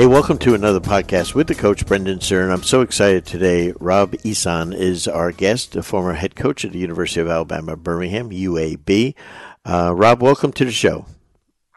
[0.00, 2.50] Hey, welcome to another podcast with the coach Brendan Stern.
[2.50, 3.74] I'm so excited today.
[3.78, 8.30] Rob Ehsan is our guest, a former head coach at the University of Alabama Birmingham,
[8.30, 9.14] UAB.
[9.62, 11.04] Uh, Rob, welcome to the show.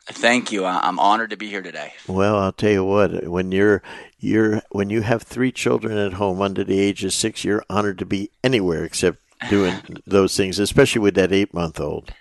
[0.07, 0.63] Thank you.
[0.63, 1.95] I'm honored to be here today.
[2.07, 3.27] Well, I'll tell you what.
[3.27, 3.83] When you're
[4.17, 7.99] you're when you have three children at home under the age of six, you're honored
[7.99, 9.17] to be anywhere except
[9.49, 12.13] doing those things, especially with that eight month old.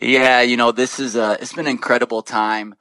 [0.00, 2.76] Yeah, you know, this is a it's been an incredible time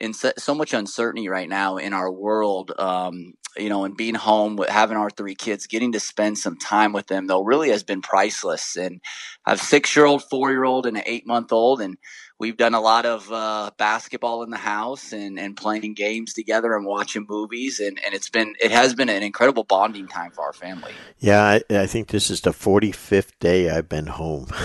[0.00, 4.14] in so, so, much uncertainty right now in our world, um, you know, and being
[4.14, 7.70] home with having our three kids, getting to spend some time with them, though, really
[7.70, 8.76] has been priceless.
[8.76, 9.00] And
[9.44, 11.96] I have six year old, four year old, and an eight month old, and
[12.38, 16.74] we've done a lot of uh, basketball in the house and, and playing games together
[16.76, 20.44] and watching movies and, and it's been it has been an incredible bonding time for
[20.44, 20.92] our family.
[21.18, 24.48] Yeah i, I think this is the 45th day i've been home.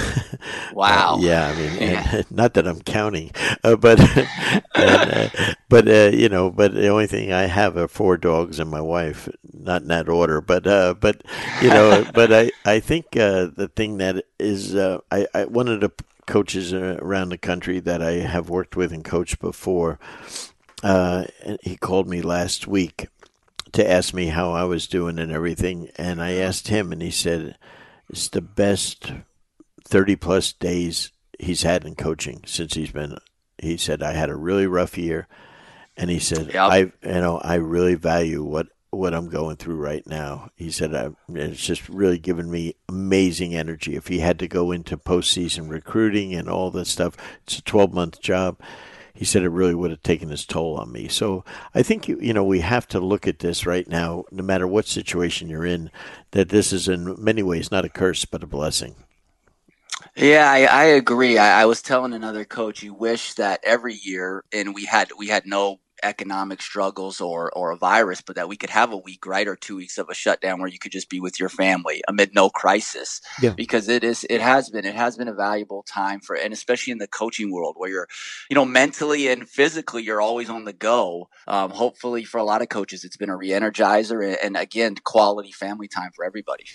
[0.73, 1.15] Wow.
[1.15, 2.21] uh, yeah i mean yeah.
[2.29, 3.31] not that i'm counting
[3.63, 3.99] uh, but
[4.75, 5.29] and, uh,
[5.69, 8.81] but uh, you know but the only thing i have are four dogs and my
[8.81, 11.23] wife not in that order but uh, but
[11.61, 15.91] you know but i i think uh, the thing that is I, I wanted to
[16.25, 19.99] coaches around the country that I have worked with and coached before.
[20.81, 21.25] Uh,
[21.61, 23.07] he called me last week
[23.71, 27.11] to ask me how I was doing and everything, and I asked him, and he
[27.11, 27.57] said
[28.09, 29.11] it's the best
[29.83, 33.17] thirty plus days he's had in coaching since he's been.
[33.57, 35.27] He said I had a really rough year,
[35.97, 36.69] and he said yep.
[36.69, 40.49] I, you know, I really value what what I'm going through right now.
[40.55, 43.95] He said uh, it's just really given me amazing energy.
[43.95, 47.93] If he had to go into postseason recruiting and all this stuff, it's a 12
[47.93, 48.59] month job.
[49.13, 51.07] He said it really would have taken its toll on me.
[51.07, 54.43] So I think you you know we have to look at this right now, no
[54.43, 55.91] matter what situation you're in,
[56.31, 58.95] that this is in many ways not a curse but a blessing.
[60.15, 61.37] Yeah, I, I agree.
[61.37, 65.27] I, I, was telling another coach, you wish that every year, and we had we
[65.27, 69.25] had no economic struggles or or a virus, but that we could have a week,
[69.25, 72.01] right, or two weeks of a shutdown where you could just be with your family
[72.07, 73.21] amid no crisis.
[73.41, 73.53] Yeah.
[73.55, 76.91] Because it is, it has been, it has been a valuable time for, and especially
[76.91, 78.07] in the coaching world where you're,
[78.49, 81.29] you know, mentally and physically, you're always on the go.
[81.47, 85.51] Um, hopefully, for a lot of coaches, it's been a re-energizer and, and again, quality
[85.51, 86.65] family time for everybody.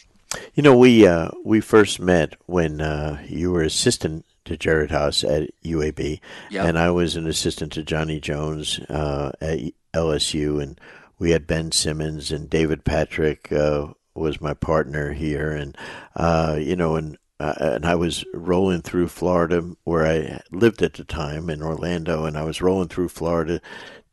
[0.54, 5.24] You know, we uh, we first met when uh, you were assistant to Jerod Haase
[5.24, 6.20] at UAB,
[6.50, 6.66] yep.
[6.66, 9.60] and I was an assistant to Johnny Jones uh, at
[9.94, 10.80] LSU, and
[11.18, 15.76] we had Ben Simmons and David Patrick uh, was my partner here, and
[16.16, 20.94] uh, you know, and uh, and I was rolling through Florida where I lived at
[20.94, 23.60] the time in Orlando, and I was rolling through Florida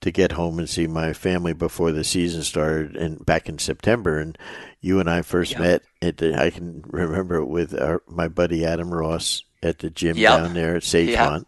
[0.01, 4.19] to get home and see my family before the season started, and back in September,
[4.19, 4.37] and
[4.81, 5.61] you and I first yep.
[5.61, 5.81] met.
[6.01, 10.17] At the, I can remember it with our, my buddy Adam Ross at the gym
[10.17, 10.39] yep.
[10.39, 11.43] down there at Safeway, yep.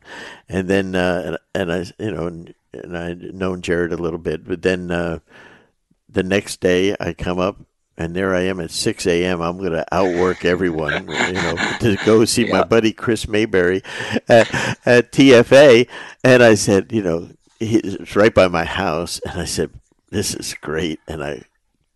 [0.49, 4.19] and then uh, and, and, I you know and, and I'd known Jerod a little
[4.19, 5.19] bit, but then uh,
[6.09, 7.57] the next day I come up
[7.97, 9.41] and there I am at 6 a.m.
[9.41, 12.51] I'm going to outwork everyone, you know, to go see yep.
[12.51, 13.81] my buddy Chris Mayberry
[14.29, 14.53] at,
[14.85, 15.89] at TFA,
[16.23, 17.29] and I said, you know,
[17.59, 19.71] it's right by my house, and I said,
[20.11, 21.41] this is great, and I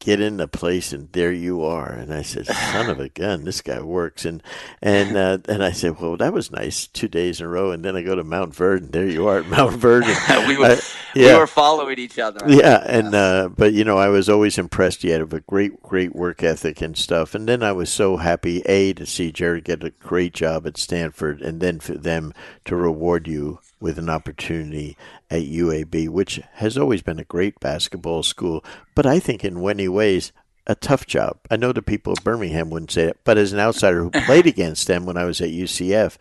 [0.02, 1.92] get in the place and there you are.
[1.92, 4.26] And i said son of a gun this guy works.
[4.26, 4.44] And
[4.82, 7.72] and uh, and i said well that was nice two days in a row.
[7.72, 10.78] And then i go to mount and there you are at Montverde we, were,
[11.16, 11.34] yeah.
[11.34, 12.42] we were following each other.
[12.48, 15.04] Yeah and uh, but you know i was always impressed.
[15.04, 17.36] You had a great great work ethic and stuff.
[17.36, 20.78] And then i was so happy a to see jerod get a great job at
[20.78, 22.34] stanford and then for them
[22.66, 24.96] to reward you with an opportunity
[25.30, 28.64] at UAB, which has always been a great basketball school,
[28.96, 30.32] but I think in many ways
[30.68, 31.40] a tough job.
[31.50, 34.46] I know the people of Birmingham wouldn't say it, but as an outsider who played
[34.46, 36.18] against them when I was at UCF,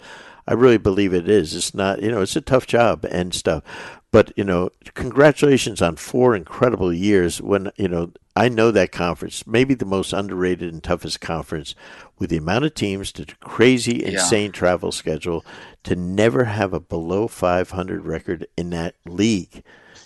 [0.47, 1.55] I really believe it is.
[1.55, 3.63] It's not, you know, it's a tough job and stuff.
[4.13, 9.47] But, you know, congratulations on four incredible years when, you know, I know that conference,
[9.47, 11.75] maybe the most underrated and toughest conference
[12.19, 14.53] with the amount of teams, the crazy, insane yeah.
[14.53, 15.45] travel schedule,
[15.85, 19.63] to never have a below 500 record in that league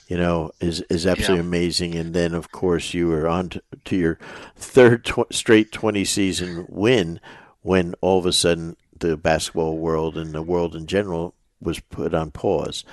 [0.07, 1.49] you know, is is absolutely yeah.
[1.49, 1.95] amazing.
[1.95, 4.19] And then, of course, you were on to, to your
[4.57, 7.21] third tw- straight twenty season win
[7.63, 11.35] when all of a sudden the basketball world and the world in general
[11.65, 12.85] was put on pause.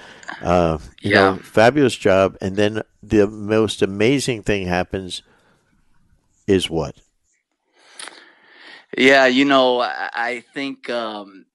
[0.41, 1.31] Uh, you yeah.
[1.31, 2.37] know, fabulous job.
[2.41, 5.21] And then the most amazing thing happens
[6.47, 6.95] is what?
[8.97, 11.45] Yeah, you know, I think um,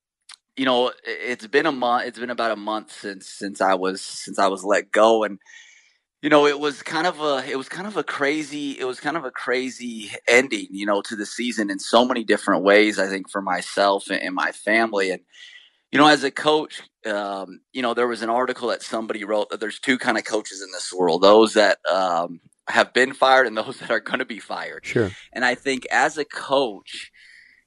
[0.56, 2.06] you know it's been a month.
[2.06, 5.38] It's been about a month since since I was since I was let go, and
[6.22, 9.00] you know it was kind of a it was kind of a crazy it was
[9.00, 12.98] kind of a crazy ending, you know, to the season in so many different ways.
[12.98, 15.20] I think for myself and my family, and
[15.96, 19.48] you know, as a coach, um, you know, there was an article that somebody wrote
[19.48, 22.38] that there's two kind of coaches in this world: those that um,
[22.68, 24.84] have been fired and those that are going to be fired.
[24.84, 25.10] Sure.
[25.32, 27.10] And I think as a coach,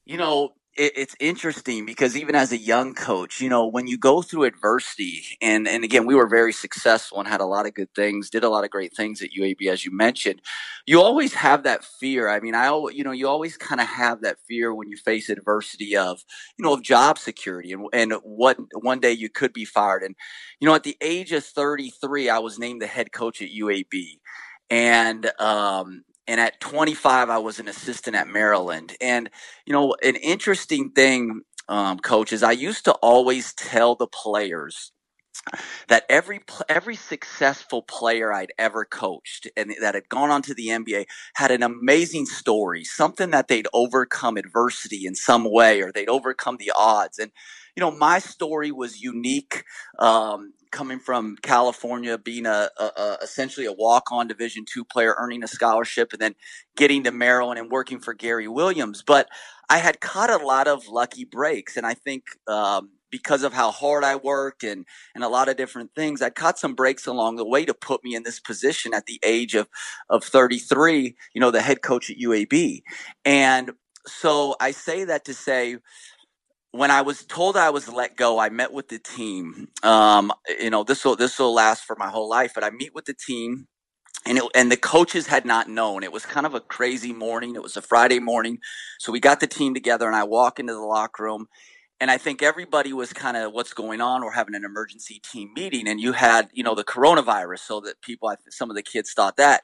[0.06, 3.98] you know, it, it's interesting because even as a young coach, you know, when you
[3.98, 7.74] go through adversity, and and again, we were very successful and had a lot of
[7.74, 10.42] good things, did a lot of great things at UAB, as you mentioned.
[10.88, 12.30] You always have that fear.
[12.30, 15.30] I mean, I you know, you always kind of have that fear when you face
[15.30, 16.24] adversity of
[16.58, 20.04] you know of job security and and what one day you could be fired.
[20.04, 20.16] And
[20.62, 24.20] you know, at the age of 33, I was named the head coach at UAB
[24.70, 29.30] and um, and at 25 i was an assistant at maryland and
[29.66, 34.94] you know an interesting thing um, coach is i used to always tell the players
[35.88, 40.68] that every every successful player I'd ever coached and that had gone on to the
[40.68, 41.06] NBA
[41.36, 46.58] had an amazing story, something that they'd overcome adversity in some way or they'd overcome
[46.58, 47.20] the odds.
[47.20, 47.32] And
[47.76, 49.64] you know, my story was unique.
[50.00, 55.44] Um, coming from California, being a, a, a essentially a walk-on Division two player, earning
[55.44, 56.36] a scholarship, and then
[56.76, 59.04] getting to Maryland and working for Gary Williams.
[59.06, 59.30] But
[59.70, 63.72] I had caught a lot of lucky breaks, and I think um, because of how
[63.72, 64.86] hard I worked and
[65.16, 68.04] and a lot of different things, I caught some breaks along the way to put
[68.04, 69.68] me in this position at the age of
[70.10, 71.16] of 33.
[71.34, 72.84] You know, the head coach at UAB,
[73.26, 73.72] and
[74.08, 75.78] so I say that to say
[76.74, 79.70] when I was told I was let go, I met with the team.
[79.84, 82.96] Um, you know, this will this will last for my whole life, but I meet
[82.96, 83.68] with the team.
[84.28, 86.04] And, it, and the coaches had not known.
[86.04, 87.56] It was kind of a crazy morning.
[87.56, 88.60] It was a Friday morning.
[89.00, 91.48] So we got the team together and I walk into the locker room
[92.02, 94.24] and I think everybody was kind of what's going on.
[94.24, 98.02] We're having an emergency team meeting and you had, you know, the coronavirus so that
[98.02, 99.64] people, some of the kids thought that.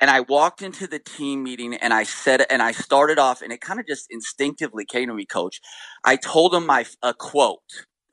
[0.00, 3.52] And I walked into the team meeting and I said, and I started off, and
[3.52, 5.60] it kind of just instinctively came to me, coach.
[6.04, 7.60] I told him my, a quote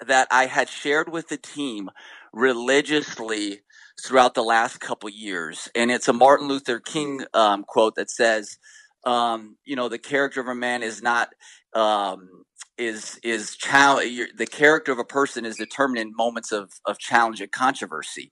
[0.05, 1.89] that I had shared with the team
[2.33, 3.61] religiously
[4.05, 5.69] throughout the last couple years.
[5.75, 8.57] And it's a Martin Luther King um, quote that says,
[9.05, 11.29] um, you know, the character of a man is not,
[11.73, 12.29] um,
[12.77, 17.41] is is challenge the character of a person is determined in moments of of challenge
[17.41, 18.31] and controversy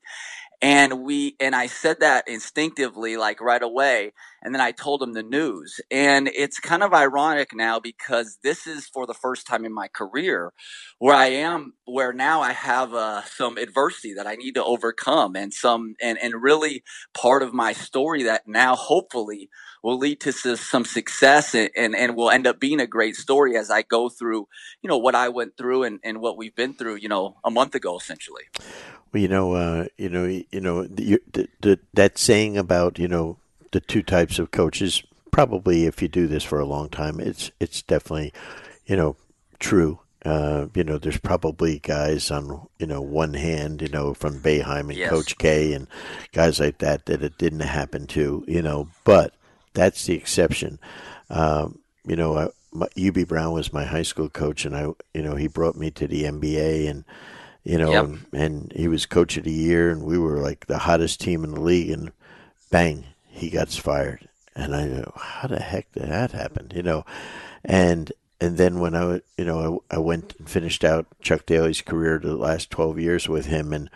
[0.65, 5.13] and we and i said that instinctively like right away and then i told him
[5.13, 5.79] the news.
[5.91, 9.87] And it's kind of ironic now because this is for the first time in my
[9.87, 10.53] career
[10.97, 15.35] where i am where now i have uh, some adversity that i need to overcome
[15.35, 16.83] and some and and really
[17.13, 19.49] part of my story that now hopefully
[19.83, 23.55] will lead to some success and, and, and will end up being a great story
[23.55, 24.47] as i go through
[24.81, 27.51] you know what i went through and, and what we've been through you know a
[27.51, 28.43] month ago essentially
[29.15, 33.07] well, you know, uh, you know, you know, the, the, the, that saying about you
[33.07, 33.37] know
[33.71, 35.03] the two types of coaches.
[35.31, 38.33] Probably, if you do this for a long time, it's it's definitely,
[38.85, 39.15] you know,
[39.59, 39.99] true.
[40.25, 44.89] Uh, you know, there's probably guys on you know one hand, you know, from Boeheim
[44.89, 45.09] and yes.
[45.09, 45.87] Coach K and
[46.33, 49.33] guys like that that it didn't happen to, you know, but
[49.73, 50.79] that's the exception.
[51.29, 55.21] Um, you know, I, my, Hubie Brown was my high school coach, and I, you
[55.21, 57.05] know, he brought me to the NBA and
[57.65, 58.05] you know, yep.
[58.05, 61.43] and, and, he was coach of the year, and we were like the hottest team
[61.43, 62.11] in the league, and
[62.69, 64.29] bang, he got fired.
[64.55, 66.71] And I go, how the heck did that happen?
[66.73, 67.05] You know,
[67.63, 71.81] and and then when I, you know, I, I went and finished out Chuck Daly's
[71.81, 73.89] career the last twelve years with him, and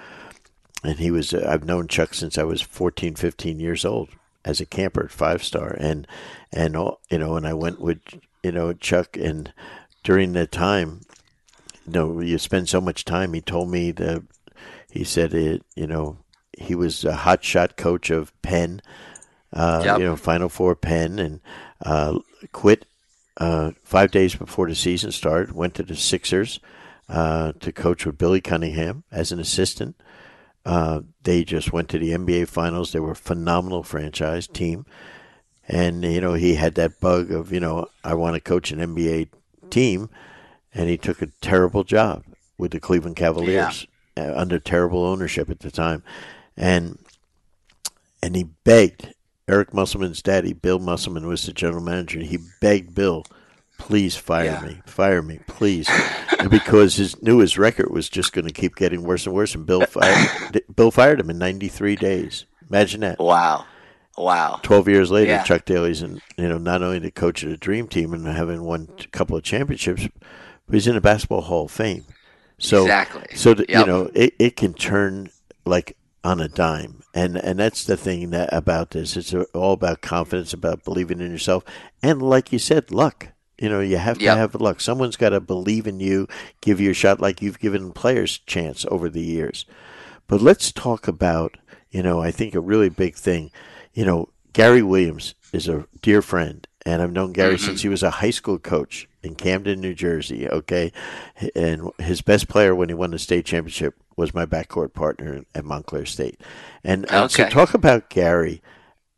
[0.83, 4.09] and he was uh, I've known Chuck since I was 14, 15 years old
[4.43, 6.07] as a camper at Five Star, and
[6.51, 7.99] and all you know, and I went with
[8.43, 9.53] you know Chuck, and
[10.03, 11.01] during that time,
[11.89, 13.33] you know, you spend so much time.
[13.33, 14.23] He told me that
[14.91, 15.63] he said it.
[15.75, 16.17] You know,
[16.55, 18.81] he was a hot shot coach of Penn.
[19.51, 19.97] Uh, yep.
[19.97, 21.41] You know, Final Four Penn, and
[21.83, 22.19] uh,
[22.51, 22.85] quit
[23.37, 25.53] uh, five days before the season started.
[25.53, 26.59] Went to the Sixers
[27.09, 29.95] uh, to coach with Billy Cunningham as an assistant.
[30.63, 32.91] Uh, they just went to the NBA Finals.
[32.91, 34.85] They were a phenomenal franchise team,
[35.67, 38.77] and you know he had that bug of you know I want to coach an
[38.77, 39.29] NBA
[39.71, 40.11] team
[40.73, 42.23] and he took a terrible job
[42.57, 44.31] with the Cleveland Cavaliers yeah.
[44.31, 46.03] uh, under terrible ownership at the time,
[46.57, 46.99] and
[48.21, 49.13] and he begged
[49.47, 52.19] Eric Musselman's daddy, Bill Musselman, was the general manager.
[52.19, 53.25] He begged Bill,
[53.77, 54.61] "Please fire yeah.
[54.61, 55.89] me, fire me, please,"
[56.49, 59.55] because his knew his record was just going to keep getting worse and worse.
[59.55, 62.45] And Bill fired Bill fired him in 93 days.
[62.69, 63.19] Imagine that.
[63.19, 63.65] Wow.
[64.17, 64.59] Wow.
[64.63, 65.43] Twelve years later, yeah.
[65.43, 68.63] Chuck Daly's and you know not only the coach of the dream team and having
[68.63, 70.09] won a couple of championships,
[70.71, 72.05] he's in the basketball Hall of Fame.
[72.57, 73.35] So exactly.
[73.35, 73.67] So yep.
[73.69, 75.29] you know it, it can turn
[75.65, 79.15] like on a dime, and and that's the thing that about this.
[79.15, 81.63] It's all about confidence, about believing in yourself,
[82.03, 83.29] and like you said, luck.
[83.57, 84.37] You know, you have to yep.
[84.37, 84.79] have luck.
[84.79, 86.29] Someone's got to believe in you,
[86.61, 89.65] give you a shot like you've given players chance over the years.
[90.27, 91.57] But let's talk about,
[91.91, 93.51] you know, I think a really big thing.
[93.93, 97.65] You know, Gary Williams is a dear friend, and I've known Gary mm-hmm.
[97.65, 100.47] since he was a high school coach in Camden, New Jersey.
[100.47, 100.91] Okay,
[101.55, 105.65] and his best player when he won the state championship was my backcourt partner at
[105.65, 106.39] Montclair State.
[106.83, 107.43] And um, okay.
[107.43, 108.61] so, talk about Gary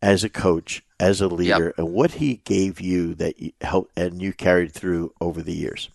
[0.02, 1.78] as a coach, as a leader, yep.
[1.78, 5.90] and what he gave you that you helped and you carried through over the years.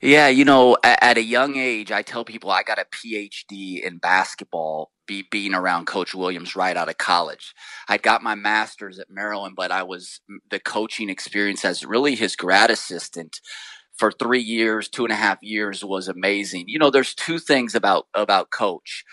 [0.00, 3.80] Yeah, you know, at, at, a young age, I tell people I got a PhD
[3.80, 7.54] in basketball, be, being around Coach Williams right out of college.
[7.88, 10.20] I got my master's at Maryland, but I was
[10.50, 13.40] the coaching experience as really his grad assistant
[13.96, 16.64] for three years, two and a half years was amazing.
[16.66, 19.04] You know, there's two things about about Coach.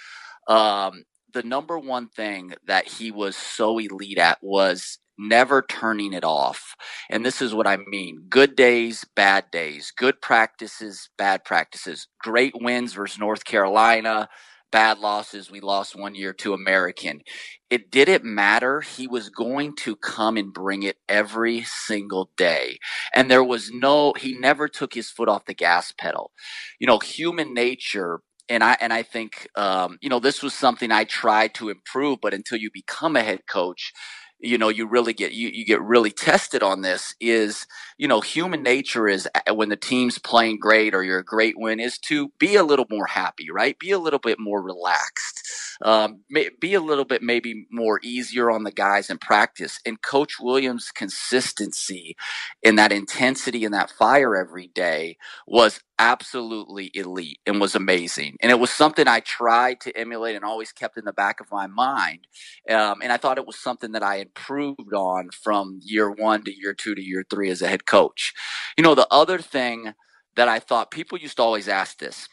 [0.48, 6.24] Um, the number one thing that he was so elite at was never turning it
[6.24, 6.76] off.
[7.10, 12.54] And this is what I mean good days, bad days, good practices, bad practices, great
[12.56, 14.30] wins versus North Carolina,
[14.72, 15.52] bad losses.
[15.52, 17.22] We lost one year to American.
[17.70, 18.82] It didn't matter.
[18.82, 22.80] He was going to come and bring it every single day.
[23.14, 26.32] And there was no, he never took his foot off the gas pedal.
[26.80, 30.92] You know, human nature and I and I think um, you know this was something
[30.92, 33.94] I tried to improve, but until you become a head coach,
[34.40, 38.22] you know you really get you, you get really tested on this is you know
[38.22, 42.32] human nature is when the team's playing great or you're a great win is to
[42.40, 43.80] be a little more happy right?
[43.80, 45.42] Be a little bit more relaxed.
[45.84, 46.22] Um,
[46.62, 49.80] be a little bit maybe more easier on the guys in practice.
[49.86, 52.16] And coach williams consistency
[52.64, 58.38] in that intensity and that fire every day was absolutely elite and was amazing.
[58.42, 61.52] And it was something I tried to emulate and always kept in the back of
[61.52, 62.26] my mind.
[62.70, 66.58] Um, and I thought it was something that I improved on from year one to
[66.58, 68.34] year two to year three as a head coach.
[68.78, 69.94] You know, the other thing
[70.36, 72.30] that I thought people used to always ask this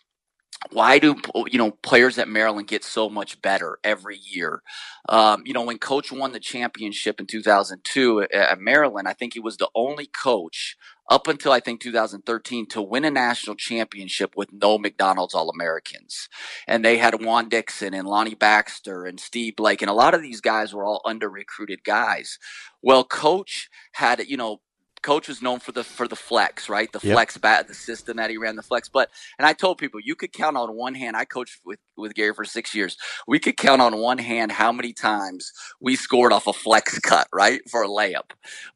[0.73, 4.63] why do you know players at Maryland get so much better every year?
[5.09, 9.41] Um, you know, when Coach won the championship in 2002 at Maryland, I think he
[9.41, 10.77] was the only coach
[11.09, 16.29] up until I think 2013 to win a national championship with no McDonald's All Americans.
[16.67, 20.23] And they had Juan Dixon and Lonnie Baxter and Steve Blake, and a lot of
[20.23, 22.39] these guys were all under recruited guys.
[22.83, 24.61] Well, Coach had, you know,
[25.07, 26.91] coach was known for the for the flex, right?
[26.91, 27.15] The yep.
[27.15, 28.89] flex bat, the system that he ran, the flex.
[28.89, 29.09] But
[29.39, 31.17] and I told people you could count on one hand.
[31.17, 32.97] I coached with with Gary for six years.
[33.29, 37.29] We could count on one hand how many times we scored off a flex cut,
[37.33, 38.33] right, for a layup.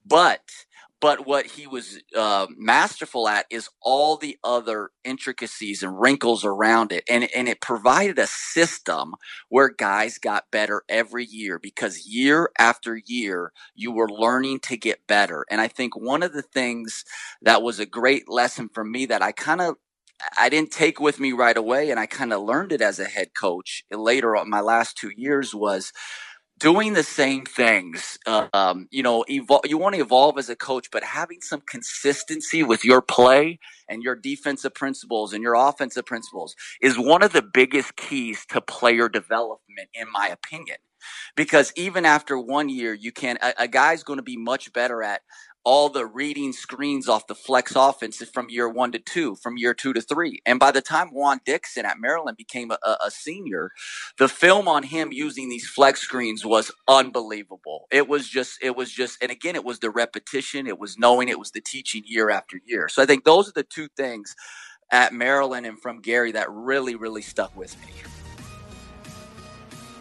[0.06, 0.42] But
[1.00, 6.92] but what he was uh, masterful at is all the other intricacies and wrinkles around
[6.92, 7.04] it.
[7.08, 9.14] And, and it provided a system
[9.50, 15.06] where guys got better every year because year after year, you were learning to get
[15.08, 15.46] better.
[15.50, 17.04] And I think one of the things
[17.42, 19.76] that was a great lesson for me that I kind of
[20.38, 23.04] I didn't take with me right away, and I kind of learned it as a
[23.06, 25.92] head coach later on my last two years was
[26.60, 28.18] doing the same things.
[28.54, 32.64] Um, you know, evol- you want to evolve as a coach, but having some consistency
[32.64, 37.42] with your play and your defensive principles and your offensive principles is one of the
[37.42, 40.78] biggest keys to player development, in my opinion.
[41.36, 45.02] Because even after one year, you can a, a guy's going to be much better
[45.02, 45.22] at
[45.64, 49.74] all the reading screens off the flex offense from year one to two, from year
[49.74, 50.40] two to three.
[50.46, 53.70] And by the time Juan Dixon at Maryland became a, a, senior,
[54.18, 57.86] the film on him using these flex screens was unbelievable.
[57.90, 61.28] It was just, it was just, and again, it was the repetition, it was knowing,
[61.28, 62.88] it was the teaching year after year.
[62.88, 64.34] So I think those are the two things
[64.90, 67.92] at Maryland and from Gary that really, really stuck with me.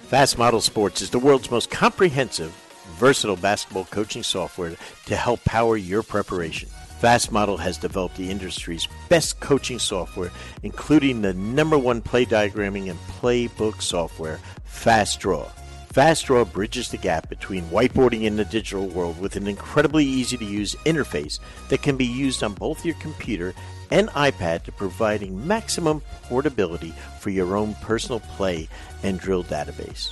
[0.07, 2.55] Fast Model Sports is the world's most comprehensive
[2.91, 6.69] versatile basketball coaching software to help power your preparation.
[6.99, 10.31] Fast Model has developed the industry's best coaching software,
[10.63, 15.47] including the number one play diagramming and playbook software, Fast Draw.
[15.93, 20.37] Fast Draw bridges the gap between whiteboarding and the digital world with an incredibly easy
[20.37, 23.53] to use interface that can be used on both your computer
[23.91, 28.67] and iPad to providing maximum portability for your own personal play
[29.03, 30.11] and drill database.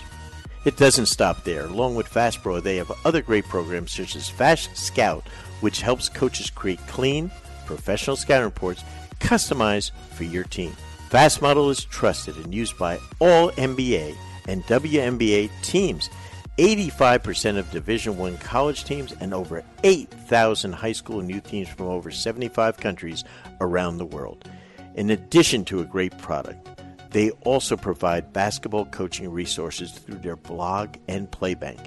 [0.66, 1.66] It doesn't stop there.
[1.66, 5.28] Along with FastPro, they have other great programs such as Fast Scout,
[5.62, 7.32] which helps coaches create clean,
[7.66, 8.84] professional scouting reports
[9.20, 10.72] customized for your team.
[11.10, 14.16] Fast Model is trusted and used by all NBA
[14.48, 16.10] and WNBA teams.
[16.58, 21.86] 85% of Division 1 college teams and over 8,000 high school and youth teams from
[21.88, 23.24] over 75 countries
[23.62, 24.50] around the world.
[24.96, 26.68] In addition to a great product,
[27.12, 31.80] they also provide basketball coaching resources through their blog and playbank,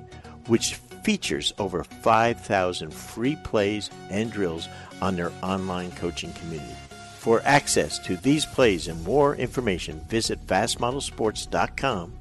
[0.46, 4.68] which features over 5,000 free plays and drills
[5.00, 6.74] on their online coaching community.
[7.18, 12.20] For access to these plays and more information, visit fastmodelsports.com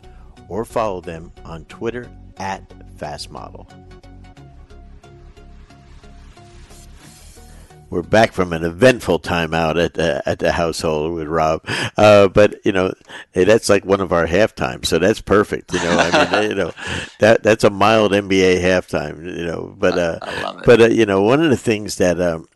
[0.50, 3.88] or follow them on Twitter at fastmodel.
[7.89, 11.63] We're back from an eventful time out at the, at the household with Rob.
[11.98, 12.93] Uh, but you know,
[13.34, 15.74] that's like one of our halftimes, so that's perfect.
[15.74, 16.72] You know, I mean, you know,
[17.19, 19.25] that that's a mild NBA halftime.
[19.25, 20.19] You know, but uh,
[20.65, 22.48] but uh, you know, one of the things that um,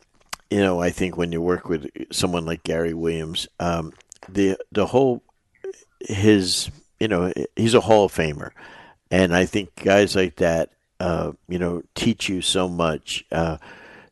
[0.50, 3.92] you know, I think when you work with someone like Gary Williams, um,
[4.28, 5.22] the the whole
[6.00, 8.50] his you know he's a Hall of Famer,
[9.10, 13.24] and I think guys like that, uh, you know, teach you so much.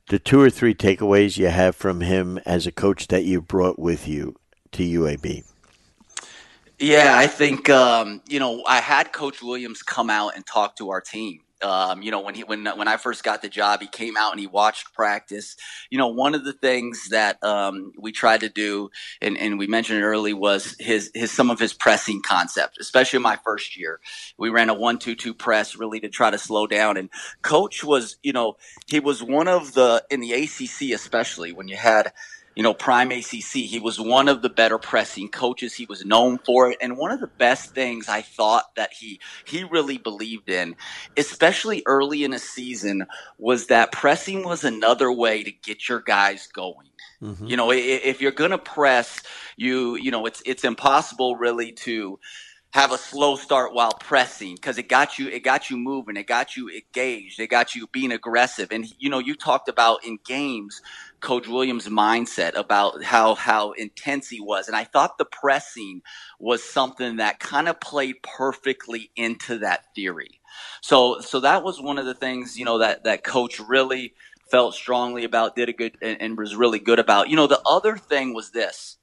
[0.09, 3.78] The two or three takeaways you have from him as a coach that you brought
[3.78, 4.37] with you
[4.73, 5.44] to UAB?
[6.78, 10.90] Yeah, I think um, you know I had Coach Williams come out and talk to
[10.90, 13.87] our team, um, you know, when he when when I first got the job, he
[13.87, 15.57] came out and he watched practice.
[15.90, 18.90] You know, one of the things that um, we tried to do,
[19.21, 23.23] and, and we mentioned early, was his his some of his pressing concept, especially in
[23.23, 24.00] my first year.
[24.38, 26.97] We ran a one two two press really to try to slow down.
[26.97, 27.11] And
[27.42, 31.76] coach was, you know, he was one of the in the ACC, especially when you
[31.76, 32.12] had
[32.54, 33.64] you know, prime ACC.
[33.64, 35.75] He was one of the better pressing coaches.
[35.75, 36.78] He was known for it.
[36.80, 40.76] And one of the best things I thought that he, he really believed in,
[41.16, 43.06] especially early in a season,
[43.38, 46.88] was that pressing was another way to get your guys going.
[47.23, 47.47] Mm-hmm.
[47.47, 49.23] You know, if you're going to press,
[49.56, 52.18] you, you know, it's, it's impossible really to,
[52.73, 56.26] have a slow start while pressing because it got you it got you moving it
[56.26, 58.69] got you engaged it got you being aggressive.
[58.73, 60.83] And you know you talked about in games
[61.21, 64.69] coach williams mindset about how how intense he was.
[64.69, 66.02] And i thought the pressing
[66.41, 70.41] was something that kind of played perfectly into that theory.
[70.83, 74.14] So so that was one of the things you know that that coach really
[74.50, 77.29] felt strongly about did a good and, and was really good about.
[77.31, 78.99] You know the other thing was this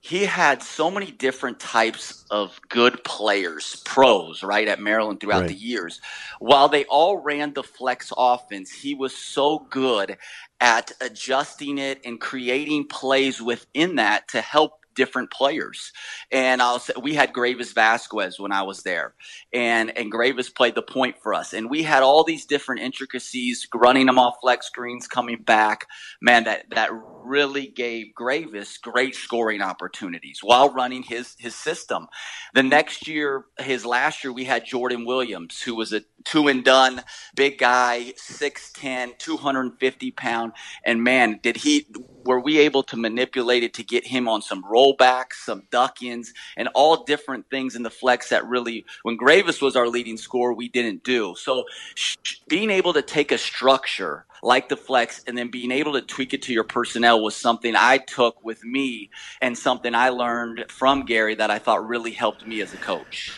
[0.00, 5.48] he had so many different types of good players, pros, right, at Maryland throughout right.
[5.48, 6.00] the years.
[6.38, 10.16] While they all ran the flex offense, he was so good
[10.60, 15.92] at adjusting it and creating plays within that to help different players.
[16.32, 19.14] And I'll say we had Greivis Vasquez when I was there,
[19.52, 23.66] and and Greivis played the point for us, and we had all these different intricacies,
[23.72, 25.86] running them off flex screens, coming back.
[26.20, 32.08] Man, that that really gave Greivis great scoring opportunities while running his his system.
[32.54, 36.64] The next year, his last year, we had Jordan Williams, who was a two and
[36.64, 37.02] done
[37.34, 40.52] big guy, 6'10", 250 pound,
[40.84, 41.86] and man, did he
[42.24, 46.32] were we able to manipulate it to get him on some rollbacks, some duck ins,
[46.56, 50.52] and all different things in the flex that really, when Greivis was our leading scorer,
[50.52, 51.34] we didn't do.
[51.36, 51.64] So
[52.48, 56.34] being able to take a structure like the flex and then being able to tweak
[56.34, 61.04] it to your personnel was something I took with me and something I learned from
[61.04, 63.32] Gary that I thought really helped me as a coach.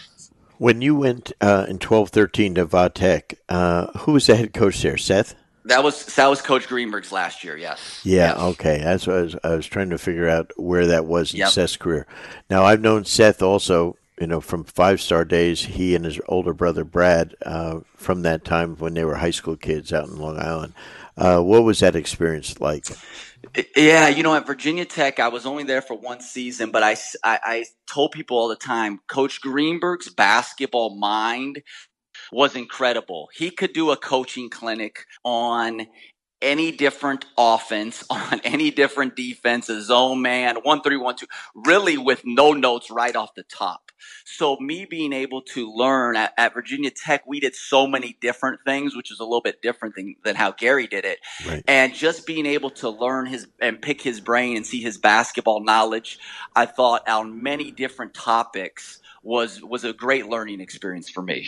[0.58, 4.82] When you went uh, in twelve thirteen to Vatech, uh, who was the head coach
[4.82, 4.96] there?
[4.96, 5.37] Seth?
[5.68, 7.57] That was that was Coach Greenberg's last year.
[7.57, 8.00] Yes.
[8.02, 8.33] Yeah.
[8.33, 8.38] Yes.
[8.38, 8.78] Okay.
[8.78, 11.50] That's what I was, I was trying to figure out where that was in yep.
[11.50, 12.07] Seth's career.
[12.50, 13.96] Now I've known Seth also.
[14.20, 18.44] You know, from five star days, he and his older brother Brad, uh, from that
[18.44, 20.74] time when they were high school kids out in Long Island.
[21.16, 22.87] Uh, what was that experience like?
[23.76, 26.96] Yeah, you know, at Virginia Tech, I was only there for one season, but I,
[27.22, 31.62] I, I told people all the time, Coach Greenberg's basketball mind
[32.32, 33.28] was incredible.
[33.34, 35.86] He could do a coaching clinic on
[36.40, 41.98] any different offense, on any different defense, a zone man, one three one two, really
[41.98, 43.88] with no notes right off the top.
[44.24, 48.60] So me being able to learn at, at, Virginia Tech, we did so many different
[48.64, 51.18] things, which is a little bit different than, than how Gary did it.
[51.46, 51.64] Right.
[51.66, 55.64] And just being able to learn his and pick his brain and see his basketball
[55.64, 56.18] knowledge,
[56.54, 61.46] I thought on many different topics was was a great learning experience for me.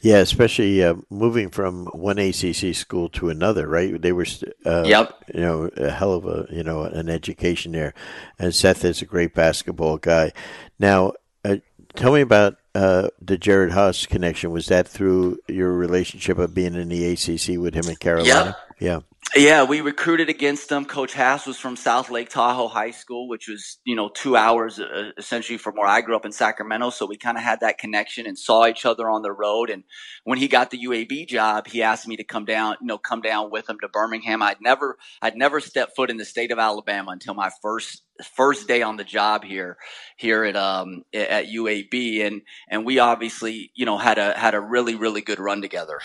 [0.00, 3.68] Yeah, especially uh, moving from one ACC school to another.
[3.68, 4.26] Right, they were,
[4.64, 7.94] uh, yep, you know, a hell of a you know an education there.
[8.38, 10.32] And Seth is a great basketball guy.
[10.78, 11.12] Now,
[11.44, 11.56] uh,
[11.94, 14.50] tell me about uh, the Jerod Haase connection.
[14.50, 18.56] Was that through your relationship of being in the ACC with him in Carolina?
[18.80, 18.80] Yep.
[18.80, 19.00] Yeah.
[19.34, 20.84] Yeah, we recruited against them.
[20.84, 24.78] Coach Hass was from South Lake Tahoe High School, which was, you know, two hours
[24.78, 26.90] uh, essentially from where I grew up in Sacramento.
[26.90, 29.70] So we kind of had that connection and saw each other on the road.
[29.70, 29.84] And
[30.24, 33.22] when he got the UAB job, he asked me to come down, you know, come
[33.22, 34.42] down with him to Birmingham.
[34.42, 38.02] I'd never, I'd never stepped foot in the state of Alabama until my first
[38.36, 39.78] first day on the job here
[40.18, 44.60] here at um at UAB and and we obviously you know had a had a
[44.60, 45.98] really really good run together.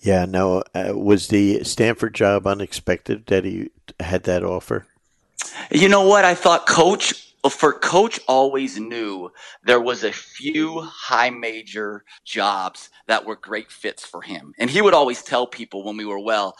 [0.00, 4.86] Yeah, no, uh, was the Stanford job unexpected that he had that offer?
[5.70, 6.24] You know what?
[6.24, 9.30] I thought coach for coach always knew
[9.64, 14.54] there was a few high major jobs that were great fits for him.
[14.58, 16.56] And he would always tell people when we were well,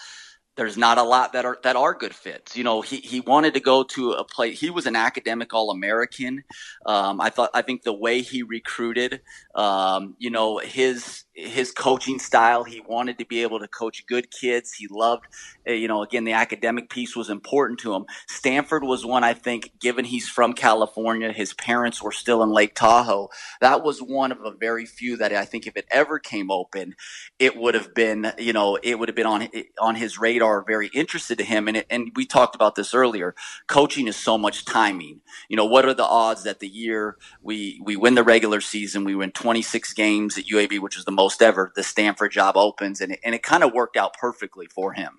[0.59, 2.57] there's not a lot that are that are good fits.
[2.57, 4.59] You know, he he wanted to go to a place.
[4.59, 6.43] He was an academic All American.
[6.85, 9.21] Um, I thought I think the way he recruited,
[9.55, 12.65] um, you know, his his coaching style.
[12.65, 14.73] He wanted to be able to coach good kids.
[14.73, 15.27] He loved,
[15.69, 18.07] uh, you know, again, the academic piece was important to him.
[18.27, 22.75] Stanford was one, I think, given he's from California, his parents were still in Lake
[22.75, 23.29] Tahoe.
[23.61, 26.97] That was one of a very few that I think if it ever came open,
[27.39, 30.89] it would have been, you know, it would have been on on his radar, very
[30.89, 31.69] interested to him.
[31.69, 33.35] And it, and we talked about this earlier.
[33.67, 35.21] Coaching is so much timing.
[35.49, 39.05] You know, what are the odds that the year we we win the regular season,
[39.05, 43.01] we win 26 games at UAB, which is the most ever, the Stanford job opens,
[43.01, 45.19] and it, and it kind of worked out perfectly for him.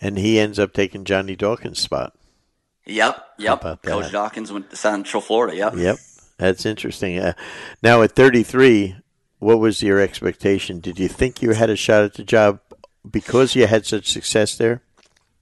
[0.00, 2.14] And he ends up taking Johnny Dawkins' spot.
[2.86, 3.82] Yep, yep.
[3.82, 5.56] Coach Dawkins went to Central Florida.
[5.56, 5.74] Yep.
[5.76, 5.98] Yep.
[6.38, 7.18] That's interesting.
[7.18, 7.34] Uh,
[7.82, 8.96] now at 33,
[9.38, 10.80] what was your expectation?
[10.80, 12.60] Did you think you had a shot at the job
[13.08, 14.82] because you had such success there?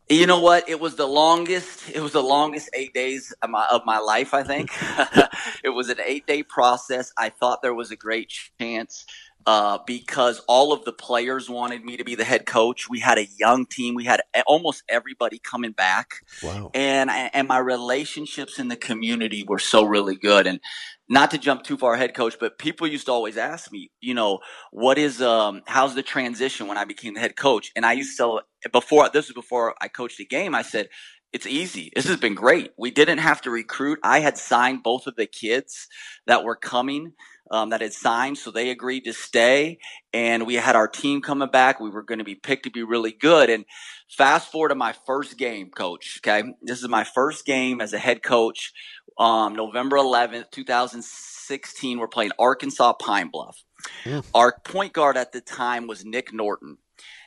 [0.09, 0.69] You know what?
[0.69, 1.91] It was the longest.
[1.91, 4.35] It was the longest eight days of my, of my life.
[4.35, 4.71] I think
[5.65, 7.13] it was an eight day process.
[7.19, 9.05] I thought there was a great chance
[9.47, 12.89] uh, because all of the players wanted me to be the head coach.
[12.91, 13.95] We had a young team.
[13.95, 16.17] We had almost everybody coming back.
[16.43, 16.73] Wow.
[16.75, 20.49] And, and my relationships in the community were so really good.
[20.49, 20.61] And
[21.09, 24.15] not to jump too far ahead, coach, but people used to always ask me, you
[24.15, 24.41] know,
[24.73, 27.71] what is, um, how's the transition when I became the head coach?
[27.77, 28.41] And I used to,
[28.73, 30.89] before, this was before I coached a game, I said,
[31.33, 31.93] it's easy.
[31.95, 32.73] This has been great.
[32.79, 33.99] We didn't have to recruit.
[34.03, 35.87] I had signed both of the kids
[36.27, 37.13] that were coming
[37.51, 39.79] um, that had signed, so they agreed to stay.
[40.13, 41.81] And we had our team coming back.
[41.81, 43.51] We were going to be picked to be really good.
[43.51, 43.65] And
[44.09, 46.21] fast forward to my first game, coach.
[46.21, 48.73] Okay, this is my first game as a head coach.
[49.19, 51.99] Um, November 11th, 2016.
[51.99, 53.63] We're playing Arkansas Pine Bluff.
[54.05, 54.23] Yeah.
[54.35, 56.79] Our point guard at the time was Nick Norton.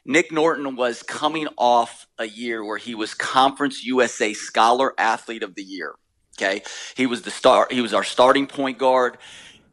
[0.05, 5.55] Nick Norton was coming off a year where he was Conference USA Scholar Athlete of
[5.55, 5.95] the Year.
[6.37, 6.63] Okay,
[6.95, 7.67] he was the star.
[7.69, 9.17] He was our starting point guard.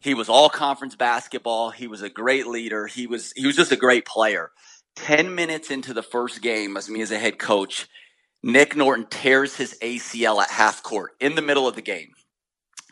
[0.00, 1.70] He was all conference basketball.
[1.70, 2.86] He was a great leader.
[2.86, 4.50] He was he was just a great player.
[4.96, 7.86] 10 minutes into the first game as me as a head coach,
[8.42, 12.12] Nick Norton tears his ACL at half court in the middle of the game.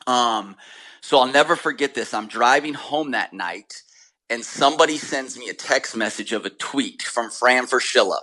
[0.07, 0.57] Um,
[1.01, 2.13] so I'll never forget this.
[2.13, 3.83] I'm driving home that night
[4.31, 8.21] and somebody sends me a text message of a tweet from Fran Fraschilla.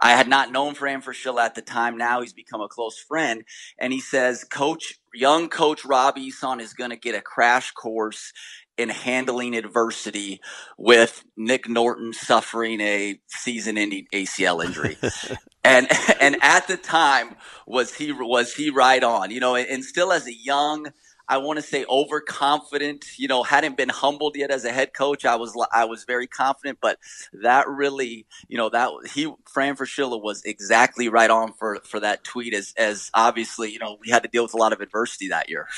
[0.00, 1.96] I had not known Fran Fraschilla at the time.
[1.96, 3.44] Now he's become a close friend.
[3.78, 8.32] And he says, Coach, young coach Rob Ehsan is going to get a crash course
[8.78, 10.40] in handling adversity
[10.78, 14.96] with Nick Norton suffering a season-ending ACL injury.
[15.64, 15.86] and
[16.20, 20.26] and at the time was he was he right on, you know, and still as
[20.26, 20.86] a young
[21.32, 23.18] I want to say overconfident.
[23.18, 25.24] You know, hadn't been humbled yet as a head coach.
[25.24, 26.98] I was I was very confident, but
[27.32, 32.22] that really, you know, that he Fran Fraschilla was exactly right on for for that
[32.22, 32.52] tweet.
[32.52, 35.48] As as obviously, you know, we had to deal with a lot of adversity that
[35.48, 35.68] year.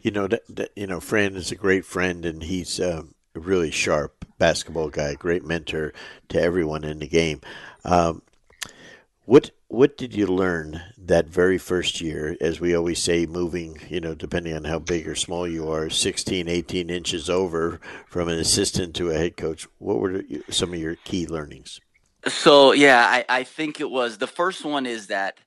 [0.00, 3.02] You know, that, that you know, Fran is a great friend, and he's uh,
[3.34, 5.92] a really sharp basketball guy, great mentor
[6.30, 7.42] to everyone in the game.
[7.84, 8.22] Um,
[9.26, 12.36] what what did you learn that very first year?
[12.40, 15.90] As we always say, moving, you know, depending on how big or small you are,
[15.90, 19.66] 16, 18 inches over from an assistant to a head coach.
[19.78, 21.80] What were some of your key learnings?
[22.28, 25.38] So, yeah, I, I think it was the first one is that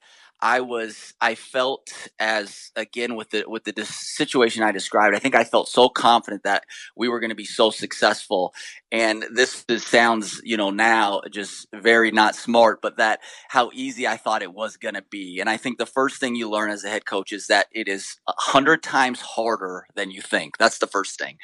[0.42, 5.16] I was I felt as again with the with the situation I described.
[5.16, 6.64] I think I felt so confident that
[6.96, 8.54] we were going to be so successful.
[8.92, 14.08] And this, this sounds, you know, now just very not smart, but that how easy
[14.08, 15.40] I thought it was going to be.
[15.40, 17.88] And I think the first thing you learn as a head coach is that it
[17.88, 20.58] is a hundred times harder than you think.
[20.58, 21.38] That's the first thing.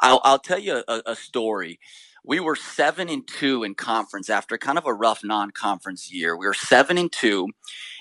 [0.00, 1.80] I'll, I'll tell you a, a story
[2.24, 6.36] we were seven and two in conference after kind of a rough non-conference year.
[6.36, 7.48] We were seven and two,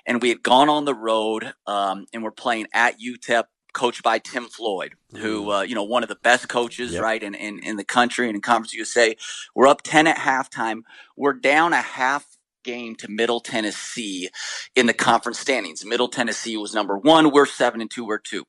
[0.06, 4.20] and we had gone on the road um, and we're playing at UTEP coached by
[4.20, 5.60] Tim Floyd, who, mm.
[5.60, 7.02] uh, you know, one of the best coaches, yep.
[7.02, 9.16] right, in, in, in the country and in Conference USA.
[9.56, 10.82] We're up 10 at halftime.
[11.18, 12.26] We're down a half
[12.64, 14.30] game to Middle Tennessee
[14.76, 15.86] in the conference standings.
[15.86, 17.32] Middle Tennessee was number one.
[17.32, 18.06] We're seven and two.
[18.06, 18.46] We're two.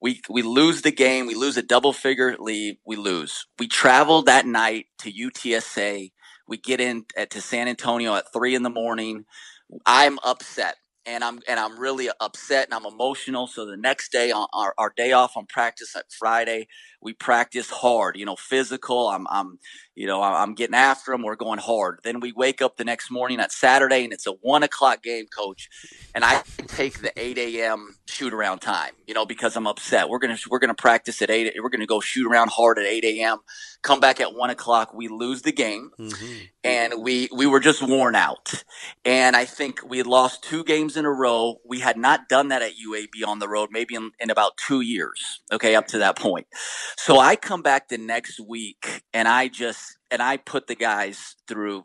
[0.00, 1.26] We, we lose the game.
[1.26, 2.78] We lose a double figure lead.
[2.86, 3.46] We lose.
[3.58, 6.12] We travel that night to UTSA.
[6.48, 9.24] We get in at, to San Antonio at three in the morning.
[9.86, 13.46] I'm upset and I'm and I'm really upset and I'm emotional.
[13.46, 16.68] So the next day on our, our day off on practice at Friday,
[17.00, 19.08] we practice hard, you know, physical.
[19.08, 19.58] I'm I'm
[19.96, 21.22] you know I'm getting after them.
[21.22, 22.00] We're going hard.
[22.04, 25.26] Then we wake up the next morning at Saturday and it's a one o'clock game,
[25.26, 25.68] coach,
[26.14, 27.96] and I take the eight a.m.
[28.06, 30.08] shoot around time, you know, because I'm upset.
[30.08, 31.54] We're gonna we're gonna practice at eight.
[31.60, 33.38] We're gonna go shoot around hard at eight a.m.
[33.82, 34.92] Come back at one o'clock.
[34.92, 36.34] We lose the game, mm-hmm.
[36.62, 38.64] and we we were just worn out.
[39.04, 41.60] And I think we had lost two games in a row.
[41.64, 44.80] We had not done that at UAB on the road, maybe in, in about two
[44.80, 45.40] years.
[45.52, 46.46] Okay, up to that point.
[46.96, 51.36] So I come back the next week, and I just and I put the guys
[51.48, 51.84] through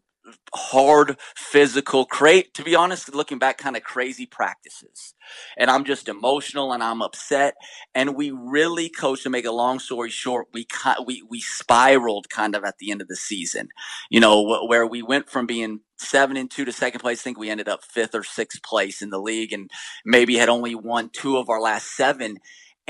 [0.53, 5.15] hard physical crate to be honest looking back kind of crazy practices.
[5.57, 7.55] And i'm just emotional and i'm upset.
[7.95, 10.67] And we really coach to make a long story short we
[11.05, 13.69] we we spiraled kind of at the end of the season.
[14.09, 17.37] You know where we went from being seven and two to second place i think
[17.37, 19.69] we ended up fifth or sixth place in the league and
[20.03, 22.37] maybe had only won two of our last seven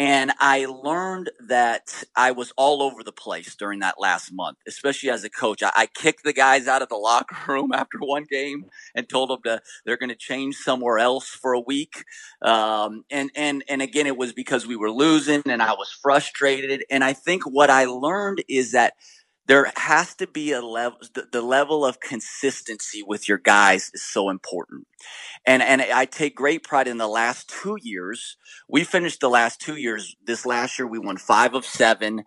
[0.01, 5.11] and I learned that I was all over the place during that last month, especially
[5.11, 5.61] as a coach.
[5.61, 9.29] I, I kicked the guys out of the locker room after one game and told
[9.29, 12.03] them to they're going to change somewhere else for a week.
[12.41, 16.83] Um, and and and again, it was because we were losing and I was frustrated.
[16.89, 18.95] And I think what I learned is that
[19.47, 24.03] there has to be a level the, the, level of consistency with your guys is
[24.03, 24.87] so important.
[25.45, 28.37] And and i take great pride in the last two years.
[28.69, 32.23] We finished the last two years this last year we won five of seven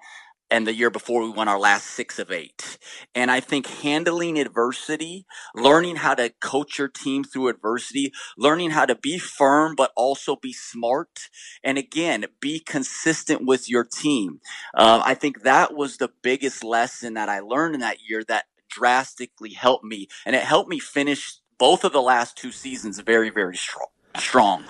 [0.50, 2.78] and the year before we won our last six of eight.
[3.14, 8.86] And I think handling adversity, learning how to coach your team through adversity, learning how
[8.86, 11.28] to be firm, but also be smart.
[11.62, 14.40] And again, be consistent with your team.
[14.74, 18.44] Uh, I think that was the biggest lesson that I learned in that year that
[18.68, 20.08] drastically helped me.
[20.26, 23.88] And it helped me finish both of the last two seasons very, very strong.
[24.16, 24.64] strong.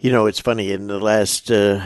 [0.00, 0.70] You know, it's funny.
[0.70, 1.84] In the last, uh,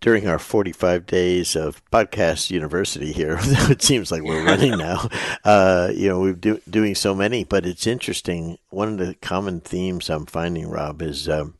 [0.00, 5.08] during our 45 days of podcast university here, it seems like we're running now.
[5.44, 8.58] Uh, you know, we're do, doing so many, but it's interesting.
[8.70, 11.54] One of the common themes I'm finding, Rob, is um,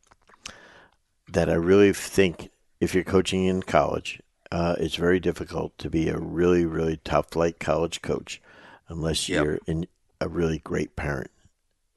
[1.27, 6.07] that I really think if you're coaching in college, uh, it's very difficult to be
[6.07, 8.41] a really, really top flight college coach
[8.87, 9.43] unless yep.
[9.43, 9.87] you're in
[10.21, 11.31] a really great parent.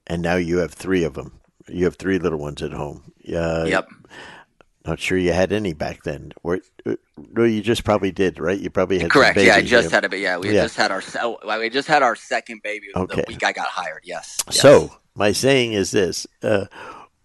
[0.07, 3.13] And now you have three of them you have three little ones at home.
[3.29, 3.89] Uh, yep.
[4.87, 6.33] Not sure you had any back then.
[6.45, 6.61] Or,
[7.33, 8.59] no, you just probably did, right?
[8.59, 9.39] You probably had correct.
[9.39, 10.23] Yeah, I just had a baby.
[10.23, 10.63] Yeah, we yeah.
[10.63, 11.03] just had our
[11.59, 13.23] we just had our second baby okay.
[13.23, 14.03] the week I got hired.
[14.05, 14.39] Yes.
[14.47, 14.61] yes.
[14.61, 16.67] So my saying is this, uh,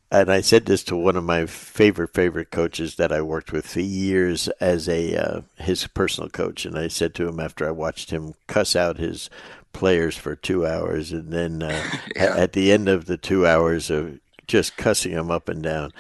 [0.10, 3.68] and I said this to one of my favorite favorite coaches that I worked with
[3.68, 7.72] for years as a uh, his personal coach, and I said to him after I
[7.72, 9.30] watched him cuss out his
[9.72, 12.36] players for two hours, and then uh, yeah.
[12.36, 15.92] at the end of the two hours of just cussing them up and down.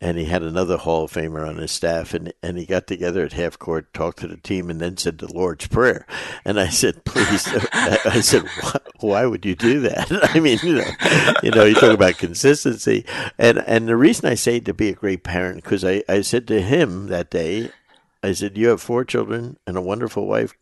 [0.00, 3.24] And he had another Hall of Famer on his staff, and, and he got together
[3.24, 6.06] at half court, talked to the team, and then said the Lord's Prayer.
[6.44, 10.30] And I said, please, I said, why, why would you do that?
[10.34, 10.90] I mean, you know,
[11.42, 13.04] you know, you talk about consistency,
[13.38, 16.46] and and the reason I say to be a great parent because I I said
[16.48, 17.70] to him that day,
[18.22, 20.54] I said, you have four children and a wonderful wife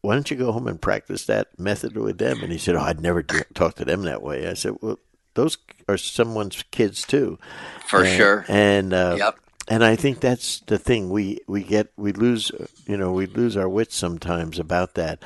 [0.00, 2.42] why don't you go home and practice that method with them?
[2.42, 4.48] And he said, oh, I'd never talk to them that way.
[4.48, 4.98] I said, well,
[5.38, 5.56] those
[5.88, 7.38] are someone's kids too,
[7.86, 8.44] for and, sure.
[8.48, 9.38] And uh, yep.
[9.70, 12.50] And I think that's the thing we we get we lose
[12.86, 15.22] you know we lose our wits sometimes about that.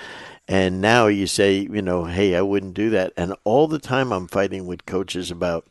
[0.47, 3.15] And now you say you know hey I wouldn't do that.
[3.17, 5.67] And all the time I'm fighting with coaches about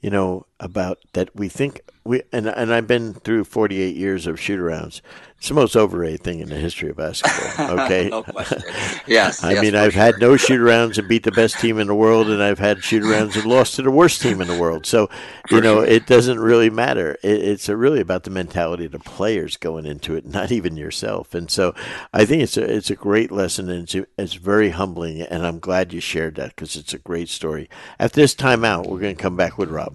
[0.00, 4.40] you know about that we think we and and I've been through 48 years of
[4.40, 5.02] shoot arounds
[5.40, 7.78] it's the most overrated thing in the history of basketball.
[7.80, 8.10] Okay.
[8.10, 8.62] no question.
[9.06, 9.42] Yes.
[9.42, 10.02] I yes, mean, I've sure.
[10.02, 12.84] had no shoot arounds and beat the best team in the world, and I've had
[12.84, 14.84] shoot arounds and lost to the worst team in the world.
[14.84, 15.08] So,
[15.48, 15.86] For you know, sure.
[15.86, 17.16] it doesn't really matter.
[17.22, 21.34] It, it's really about the mentality of the players going into it, not even yourself.
[21.34, 21.74] And so,
[22.12, 25.22] I think it's a it's a great lesson, and it's, it's very humbling.
[25.22, 27.70] And I'm glad you shared that because it's a great story.
[27.98, 29.94] At this timeout, we're going to come back with Rob.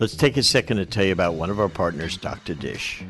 [0.00, 2.54] Let's take a second to tell you about one of our partners, Dr.
[2.54, 3.02] Dish.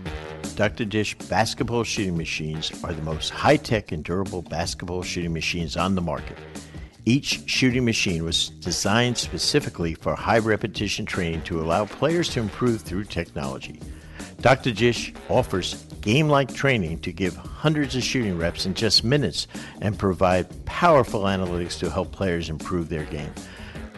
[0.57, 0.87] Dr.
[0.87, 5.94] Dish basketball shooting machines are the most high tech and durable basketball shooting machines on
[5.94, 6.38] the market.
[7.05, 12.81] Each shooting machine was designed specifically for high repetition training to allow players to improve
[12.81, 13.83] through technology.
[14.40, 14.72] Dr.
[14.72, 19.46] Dish offers game like training to give hundreds of shooting reps in just minutes
[19.83, 23.35] and provide powerful analytics to help players improve their game.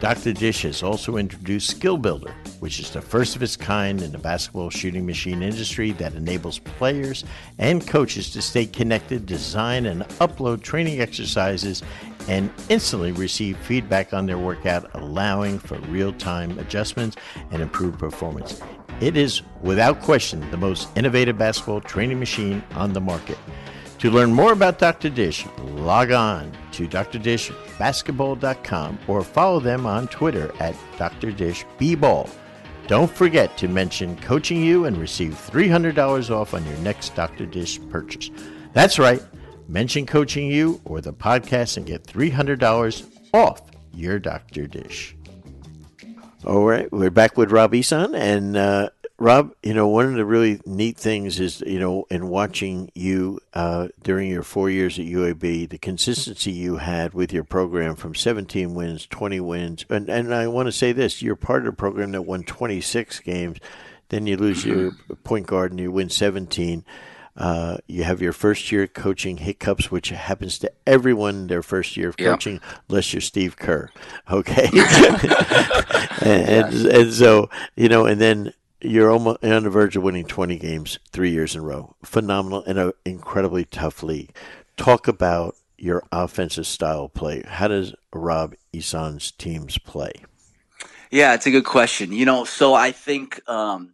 [0.01, 0.33] Dr.
[0.33, 4.17] Dish has also introduced Skill Builder, which is the first of its kind in the
[4.17, 7.23] basketball shooting machine industry that enables players
[7.59, 11.83] and coaches to stay connected, design, and upload training exercises
[12.27, 17.15] and instantly receive feedback on their workout, allowing for real time adjustments
[17.51, 18.59] and improved performance.
[19.01, 23.37] It is, without question, the most innovative basketball training machine on the market.
[24.01, 25.11] To learn more about Dr.
[25.11, 31.31] Dish, log on to drdishbasketball.com or follow them on Twitter at Dr.
[31.31, 32.27] Dish B-Ball.
[32.87, 37.45] Don't forget to mention Coaching U and receive $300 off on your next Dr.
[37.45, 38.31] Dish purchase.
[38.73, 39.21] That's right.
[39.67, 43.61] Mention Coaching U or the podcast and get $300 off
[43.93, 44.65] your Dr.
[44.65, 45.15] Dish.
[46.43, 48.89] All right, we're back with Rob Ehsan, and uh,
[49.21, 53.39] Rob, you know, one of the really neat things is, you know, in watching you
[53.53, 58.15] uh, during your four years at UAB, the consistency you had with your program from
[58.15, 59.85] 17 wins, 20 wins.
[59.91, 63.19] And, and I want to say this you're part of a program that won 26
[63.19, 63.59] games.
[64.09, 66.83] Then you lose your point guard and you win 17.
[67.37, 72.09] Uh, you have your first year coaching hiccups, which happens to everyone their first year
[72.09, 72.63] of coaching, yep.
[72.89, 73.91] unless you're Steve Kerr.
[74.31, 74.67] Okay.
[76.21, 80.25] and, and, and, so, you know, and then you're almost on the verge of winning
[80.25, 81.95] 20 games three years in a row.
[82.03, 84.35] Phenomenal in an incredibly tough league.
[84.77, 87.43] Talk about your offensive style play.
[87.45, 90.13] How does Rob Ehsan's teams play?
[91.09, 92.13] Yeah, it's a good question.
[92.13, 93.93] You know, so I think um,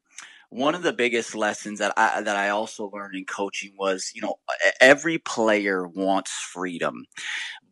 [0.50, 4.21] one of the biggest lessons that I that I also learned in coaching was, you
[4.21, 4.36] know,
[4.80, 7.06] every player wants freedom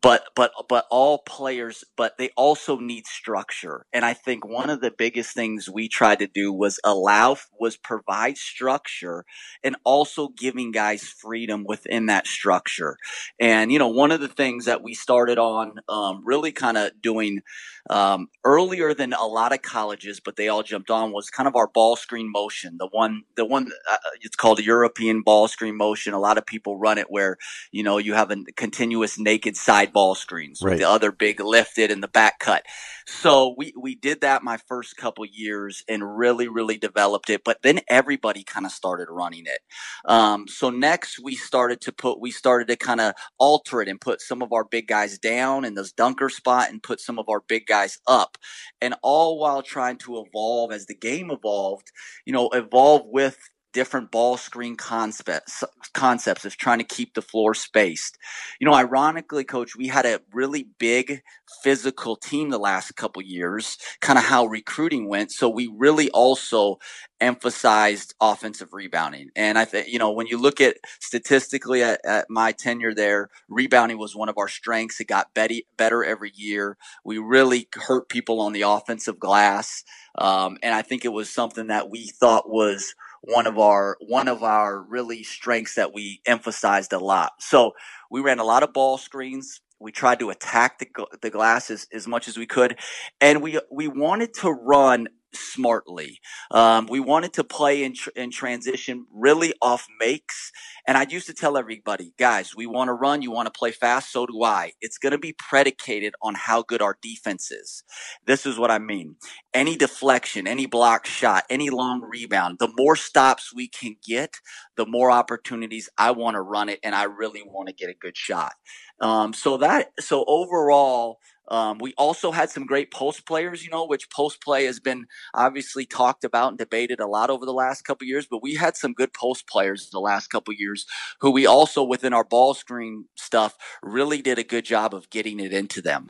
[0.02, 3.86] but but but all players but they also need structure.
[3.92, 7.76] And i think one of the biggest things we tried to do was allow was
[7.76, 9.24] provide structure
[9.64, 12.96] and also giving guys freedom within that structure.
[13.40, 17.00] And you know one of the things that we started on um, really kind of
[17.00, 17.40] doing
[17.88, 21.56] um, earlier than a lot of colleges but they all jumped on was kind of
[21.56, 22.76] our ball screen motion.
[22.78, 26.14] The one the one uh, it's called european ball screen motion.
[26.14, 27.36] A lot of people run it where
[27.72, 30.72] you know you have a continuous naked side ball screens right.
[30.72, 32.66] with the other big lifted and the back cut.
[33.06, 37.40] So we, we did that my first couple years and really, really developed it.
[37.42, 39.60] But then everybody kind of started running it.
[40.04, 43.98] Um, so next we started to put, we started to kind of alter it and
[43.98, 47.30] put some of our big guys down in this dunker spot and put some of
[47.30, 48.36] our big guys up
[48.82, 51.90] and all while trying to evolve as the game evolved,
[52.26, 53.38] you know, evolve with
[53.76, 55.62] different ball screen concepts
[55.92, 58.16] concepts of trying to keep the floor spaced.
[58.58, 61.20] You know, ironically, coach, we had a really big
[61.62, 65.30] physical team the last couple years, kind of how recruiting went.
[65.30, 66.78] So we really also
[67.20, 69.28] emphasized offensive rebounding.
[69.36, 73.28] And I think, you know, when you look at statistically at, at, my tenure there,
[73.46, 75.00] rebounding was one of our strengths.
[75.00, 76.78] It got better every year.
[77.04, 79.84] We really hurt people on the offensive glass.
[80.16, 82.94] Um, and I think it was something that we thought was
[83.26, 87.32] one of our one of our really strengths that we emphasized a lot.
[87.40, 87.72] So
[88.10, 89.60] we ran a lot of ball screens.
[89.78, 90.88] We tried to attack the,
[91.20, 92.78] the glass as, as much as we could,
[93.20, 96.20] and we we wanted to run smartly.
[96.50, 100.52] Um, we wanted to play in, tr- in transition really off makes.
[100.86, 103.72] And I used to tell everybody, guys, we want to run, you want to play
[103.72, 104.72] fast, so do I.
[104.80, 107.82] It's going to be predicated on how good our defense is.
[108.26, 109.16] This is what I mean.
[109.52, 114.36] Any deflection, any block shot, any long rebound, the more stops we can get,
[114.76, 117.94] the more opportunities I want to run it and I really want to get a
[117.94, 118.54] good shot.
[119.00, 123.86] Um, so that, so overall, um, we also had some great post players, you know,
[123.86, 127.82] which post play has been obviously talked about and debated a lot over the last
[127.82, 128.26] couple years.
[128.28, 130.86] But we had some good post players the last couple years
[131.20, 135.40] who we also within our ball screen stuff really did a good job of getting
[135.40, 136.08] it into them.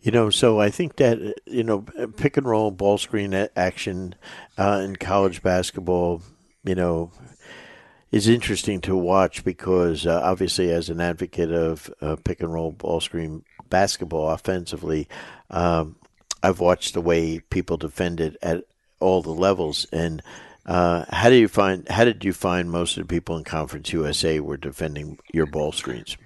[0.00, 1.82] You know, so I think that you know,
[2.16, 4.14] pick and roll ball screen action
[4.56, 6.22] uh, in college basketball,
[6.64, 7.10] you know,
[8.12, 12.72] is interesting to watch because uh, obviously, as an advocate of uh, pick and roll
[12.72, 15.08] ball screen basketball offensively,
[15.50, 15.96] um,
[16.42, 18.64] I've watched the way people defend it at
[19.00, 19.86] all the levels.
[19.92, 20.22] And
[20.64, 21.88] uh, how do you find?
[21.88, 25.72] How did you find most of the people in Conference USA were defending your ball
[25.72, 26.16] screens?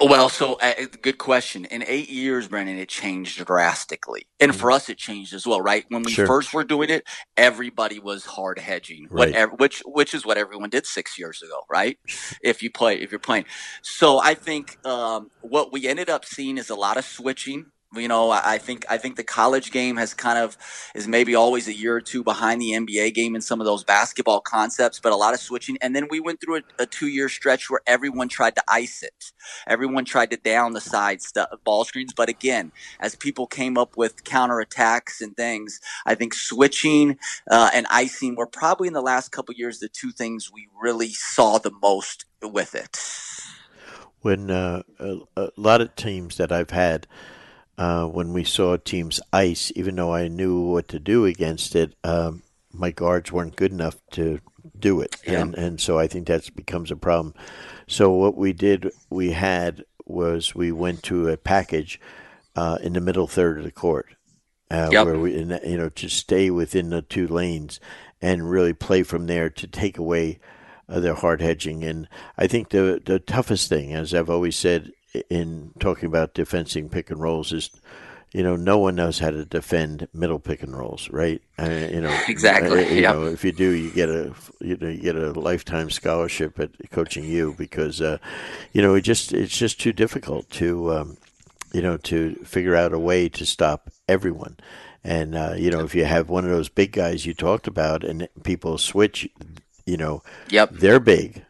[0.00, 1.66] Well, so uh, good question.
[1.66, 4.60] In eight years, Brendan, it changed drastically, and mm-hmm.
[4.60, 5.60] for us, it changed as well.
[5.60, 6.26] Right when we sure.
[6.26, 7.04] first were doing it,
[7.36, 9.28] everybody was hard hedging, right.
[9.28, 11.96] whatever, which which is what everyone did six years ago, right?
[12.42, 13.44] If you play, if you're playing,
[13.82, 18.08] so I think um, what we ended up seeing is a lot of switching you
[18.08, 20.56] know, I think I think the college game has kind of
[20.94, 23.84] is maybe always a year or two behind the NBA game in some of those
[23.84, 25.76] basketball concepts, but a lot of switching.
[25.80, 29.02] And then we went through a, a two year stretch where everyone tried to ice
[29.02, 29.32] it.
[29.66, 32.12] Everyone tried to down the side stuff, ball screens.
[32.12, 37.18] But again, as people came up with counter attacks and things, I think switching
[37.50, 41.10] uh, and icing were probably in the last couple years the two things we really
[41.10, 42.98] saw the most with it.
[44.24, 47.06] when uh, a, a, lot of teams that I've had,
[47.76, 51.94] uh, when we saw teams ice, even though I knew what to do against it,
[52.04, 54.40] um, my guards weren't good enough to
[54.78, 55.40] do it, yeah.
[55.40, 57.34] and and so I think that becomes a problem.
[57.86, 62.00] So what we did, we had was we went to a package
[62.56, 64.14] uh, in the middle third of the court,
[64.70, 65.06] uh, yep.
[65.06, 67.80] where we you know to stay within the two lanes
[68.20, 70.38] and really play from there to take away
[70.88, 71.84] uh, their hard hedging.
[71.84, 72.08] And
[72.38, 74.92] I think the the toughest thing, as I've always said
[75.30, 77.70] in talking about defending pick and rolls, is
[78.34, 81.40] you know, no one knows how to defend middle pick and rolls, right?
[81.56, 82.84] Uh, you know, exactly.
[82.84, 83.14] Uh, you yep.
[83.14, 86.70] know, if you do, you get a you know you get a lifetime scholarship at
[86.90, 88.18] Coaching U because uh,
[88.72, 91.16] you know it just it's just too difficult to um,
[91.72, 94.56] you know to figure out a way to stop everyone.
[95.04, 98.02] And uh, you know, if you have one of those big guys you talked about,
[98.02, 99.28] and people switch,
[99.86, 101.44] you know, yep, they're big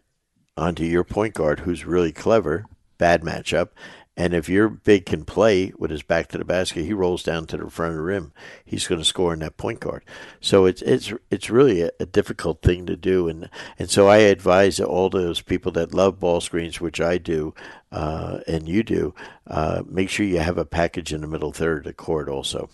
[0.55, 2.67] onto your point guard who's really clever.
[2.99, 3.71] Bad matchup,
[4.17, 7.47] and if your big can play with his back to the basket, he rolls down
[7.47, 8.33] to the front of the rim.
[8.65, 10.05] He's going to score in that point guard.
[10.41, 14.19] So it's it's it's really a, a, difficult thing to do, and and so I
[14.19, 17.55] advise all those people that love ball screens, which I do,
[17.91, 19.15] uh, and you do,
[19.49, 22.71] uh, make sure you have a package in the middle third of the court also.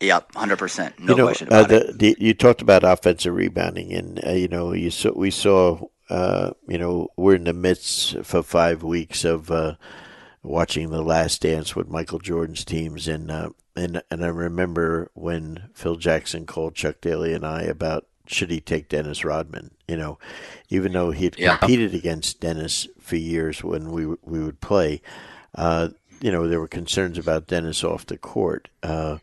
[0.00, 1.98] Yep, hundred percent, no you know, question uh, about uh, the, it.
[1.98, 6.52] The, you talked about offensive rebounding, and uh, you know you saw we saw uh,
[6.66, 9.50] you know we're in the midst for five weeks of
[10.42, 15.70] watching the Last Dance with Michael Jordan's teams, and uh, and and I remember when
[15.74, 19.72] Phil Jackson called Chuck Daly and I about should he take Dennis Rodman.
[19.86, 20.18] You know,
[20.68, 21.56] even though he had yeah.
[21.56, 25.02] competed against Dennis for years when we we would play,
[25.54, 25.90] uh,
[26.20, 28.68] you know there were concerns about Dennis off the court.
[28.82, 29.18] Uh,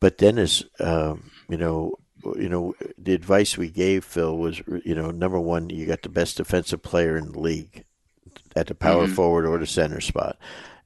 [0.00, 1.94] but Dennis, um, you know,
[2.36, 6.08] you know, the advice we gave Phil was, you know, number one, you got the
[6.08, 7.84] best defensive player in the league
[8.56, 9.14] at the power mm-hmm.
[9.14, 10.38] forward or the center spot.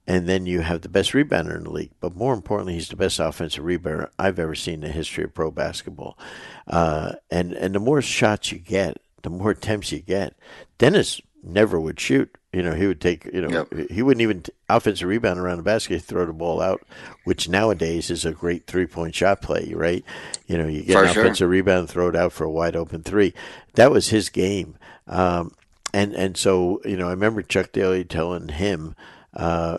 [0.07, 1.93] And then you have the best rebounder in the league.
[2.01, 5.34] But more importantly, he's the best offensive rebounder I've ever seen in the history of
[5.34, 6.18] pro basketball.
[6.66, 10.34] Uh, and, and the more shots you get, the more attempts you get.
[10.78, 12.34] Dennis never would shoot.
[12.53, 13.91] You know, he would take, you know, yep.
[13.91, 16.81] he wouldn't even t- offensive rebound around the basket, throw the ball out,
[17.25, 20.03] which nowadays is a great three point shot play, right?
[20.47, 21.23] You know, you get for an sure.
[21.25, 23.35] offensive rebound, throw it out for a wide open three.
[23.75, 24.79] That was his game.
[25.07, 25.53] Um,
[25.93, 28.95] and and so you know, I remember Chuck Daly telling him,
[29.35, 29.79] uh,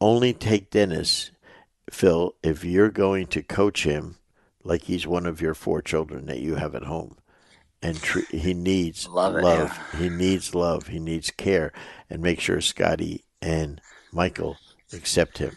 [0.00, 1.32] only take Dennis,
[1.90, 4.16] Phil, if you're going to coach him
[4.62, 7.16] like he's one of your four children that you have at home.
[7.82, 7.96] And
[8.30, 9.36] he needs love.
[9.36, 9.78] It, love.
[9.94, 10.00] Yeah.
[10.00, 10.88] He needs love.
[10.88, 11.72] He needs care,
[12.10, 13.80] and make sure Scottie and
[14.12, 14.58] Michael
[14.92, 15.56] accept him.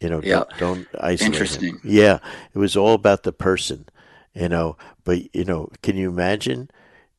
[0.00, 1.74] You know, don't, don't isolate Interesting.
[1.74, 1.80] him.
[1.84, 2.18] Yeah,
[2.54, 3.86] it was all about the person.
[4.34, 6.70] You know, but you know, can you imagine?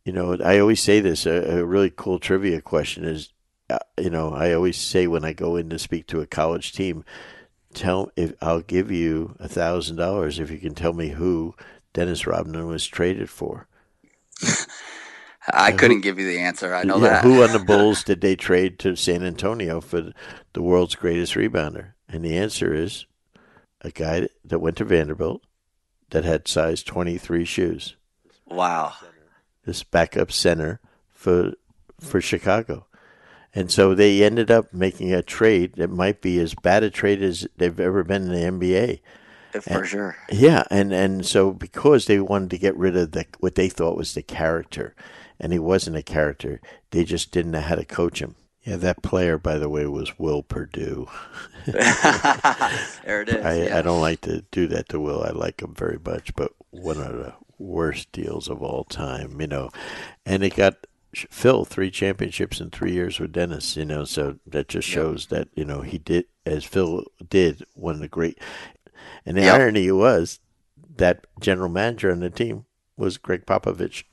[0.10, 1.28] you know, I always say this.
[1.28, 3.32] A, a really cool trivia question is,
[3.70, 6.74] uh, you know, I always say when I go in to speak to a college
[6.74, 7.06] team,
[7.76, 11.54] tell if I'll give you a thousand dollars if you can tell me who
[11.94, 13.68] Dennis Rodman was traded for.
[15.52, 16.76] I couldn't who, give you the answer.
[16.76, 17.24] I know yeah, that.
[17.24, 20.14] who on the Bulls did they trade to San Antonio for
[20.54, 21.94] the world's greatest rebounder?
[22.08, 23.06] And the answer is
[23.82, 25.42] a guy that went to Vanderbilt
[26.12, 27.96] that had size 23 shoes.
[28.46, 28.94] Wow
[29.70, 30.80] this backup center
[31.12, 31.54] for
[32.00, 32.88] for Chicago.
[33.54, 37.22] And so they ended up making a trade that might be as bad a trade
[37.22, 39.00] as they've ever been in the NBA.
[39.52, 40.18] For and, sure.
[40.32, 43.98] Yeah, and and so because they wanted to get rid of the what they thought
[43.98, 44.96] was the character,
[45.40, 48.36] and he wasn't a character, they just didn't know how to coach him.
[48.64, 51.08] Yeah, that player, by the way, was Will Perdue.
[51.66, 53.46] there it is.
[53.46, 53.78] I, yeah.
[53.78, 55.24] I don't like to do that to Will.
[55.24, 59.48] I like him very much, but one of the worst deals of all time, you
[59.48, 59.70] know.
[60.26, 60.76] And it got
[61.14, 64.04] Phil three championships in three years with Dennis, you know.
[64.04, 65.40] So that just shows yep.
[65.40, 68.40] that you know he did as Phil did one of the great.
[69.26, 69.56] And the yep.
[69.56, 70.40] irony was
[70.98, 72.66] that general manager on the team
[73.00, 74.04] was Gregg Popovich.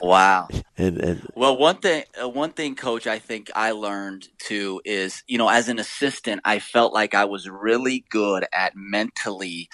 [0.02, 0.48] wow.
[0.76, 5.22] And, and well, one thing, uh, one thing, Coach, I think I learned too is,
[5.26, 9.68] you know, as an assistant, I felt like I was really good at mentally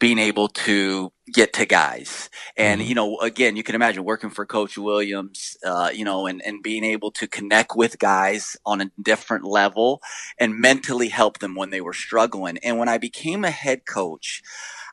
[0.00, 2.30] being able to get to guys.
[2.56, 2.88] And, mm-hmm.
[2.88, 6.62] you know, again, you can imagine working for Coach Williams, uh, you know, and, and
[6.62, 10.00] being able to connect with guys on a different level
[10.38, 12.58] and mentally help them when they were struggling.
[12.64, 14.42] And when I became a head coach,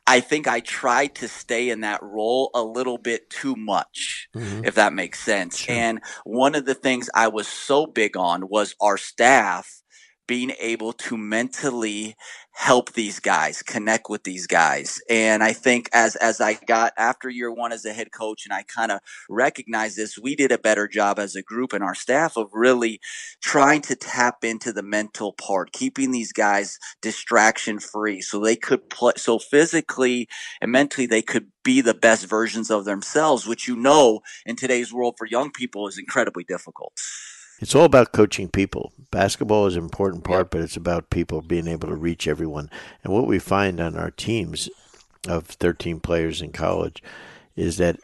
[0.06, 4.64] I think I tried to stay in that role a little bit too much, mm-hmm.
[4.64, 5.58] if that makes sense.
[5.58, 5.74] Sure.
[5.74, 9.82] And one of the things I was so big on was our staff
[10.26, 12.14] being able to mentally
[12.58, 15.00] help these guys, connect with these guys.
[15.08, 18.52] And I think as as I got after year one as a head coach and
[18.52, 18.98] I kind of
[19.30, 23.00] recognized this, we did a better job as a group and our staff of really
[23.40, 28.90] trying to tap into the mental part, keeping these guys distraction free so they could
[28.90, 30.28] play so physically
[30.60, 34.92] and mentally they could be the best versions of themselves, which you know in today's
[34.92, 36.92] world for young people is incredibly difficult.
[37.60, 38.92] It's all about coaching people.
[39.10, 42.70] Basketball is an important part, but it's about people being able to reach everyone.
[43.02, 44.68] And what we find on our teams
[45.26, 47.02] of 13 players in college
[47.56, 47.98] is that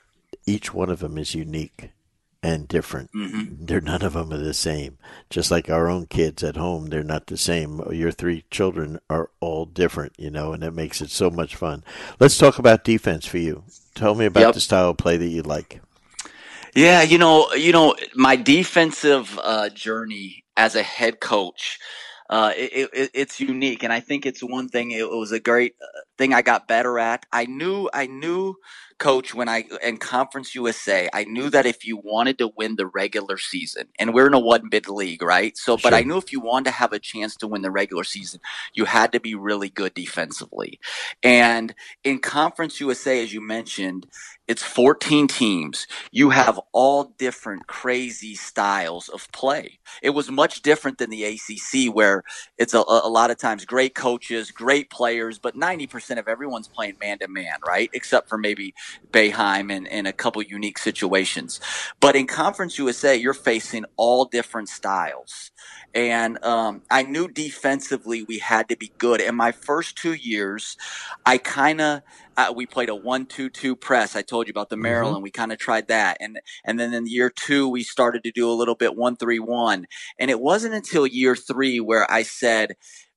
[0.47, 1.91] each one of them is unique
[2.43, 3.11] and different.
[3.13, 3.65] Mm-hmm.
[3.65, 4.99] They're none of them are the same.
[5.31, 7.81] Just like our own kids at home, they're not the same.
[7.91, 11.83] Your three children are all different, you know, and it makes it so much fun.
[12.21, 13.65] Let's talk about defense for you.
[13.95, 14.55] Tell me about yep.
[14.55, 15.81] the style of play that you like.
[16.75, 21.79] Yeah, you know, you know, my defensive uh, journey as a head coach,
[22.31, 24.93] uh, it, it, it's unique, and I think it's one thing.
[24.93, 25.87] It was a great uh,
[26.19, 27.27] thing I got better at.
[27.31, 28.57] I knew, I knew
[29.05, 32.87] coach when I in Conference USA, I knew that if you wanted to win the
[32.87, 35.55] regular season, and we're in a one bid league, right?
[35.59, 35.91] So, sure.
[35.91, 38.41] but I knew if you wanted to have a chance to win the regular season,
[38.73, 40.81] you had to be really good defensively.
[41.23, 44.07] And in Conference USA, as you mentioned,
[44.47, 45.87] it's 14 teams.
[46.11, 49.79] You have all different crazy styles of play.
[50.03, 52.25] It was much different than the ACC, where
[52.59, 56.97] it's a, a lot of times great coaches, great players, but 90% of everyone's playing
[57.01, 57.89] man to man, right?
[57.95, 58.75] Except for maybe
[59.11, 61.61] Boeheim in, in a couple unique situations.
[62.01, 65.51] But in Conference USA, you're facing all different styles.
[65.95, 69.21] And um, I knew defensively we had to be good.
[69.21, 70.77] In my first two years,
[71.25, 72.03] I kind of
[72.37, 74.17] uh, we played a one-two-two press.
[74.17, 74.83] I told you about the mm-hmm.
[74.83, 75.17] Maryland.
[75.19, 75.23] Mm-hmm.
[75.23, 78.51] We kind of tried that, and and then in year two we started to do
[78.51, 79.87] a little bit one-three-one.
[80.19, 82.75] And it wasn't until year three where I said,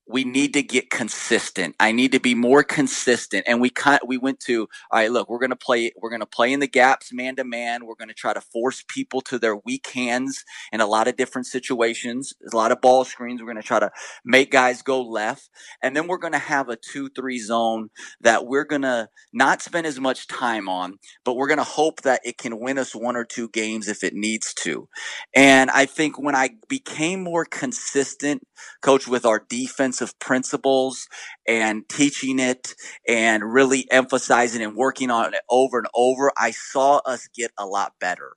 [0.10, 1.76] we need to get consistent.
[1.80, 3.45] I need to be more consistent.
[3.47, 6.22] And we kind we went to, all right, look, we're going to play, we're going
[6.22, 7.86] to play in the gaps man to man.
[7.86, 11.18] We're going to try to force people to their weak hands in a lot of
[11.18, 12.34] different situations.
[12.39, 13.41] There's a lot of ball screens.
[13.41, 13.91] We're going to try to
[14.24, 15.49] make guys go left.
[15.82, 17.89] And then we're going to have a two, three zone
[18.22, 22.01] that we're going to not spend as much time on, but we're going to hope
[22.01, 24.88] that it can win us one or two games if it needs to.
[25.36, 28.43] And I think when I became more consistent,
[28.82, 31.08] coach, with our defense of principles
[31.48, 32.74] and teaching it
[33.08, 37.66] and really emphasizing and working on it over and over, I saw us get a
[37.66, 38.34] lot better.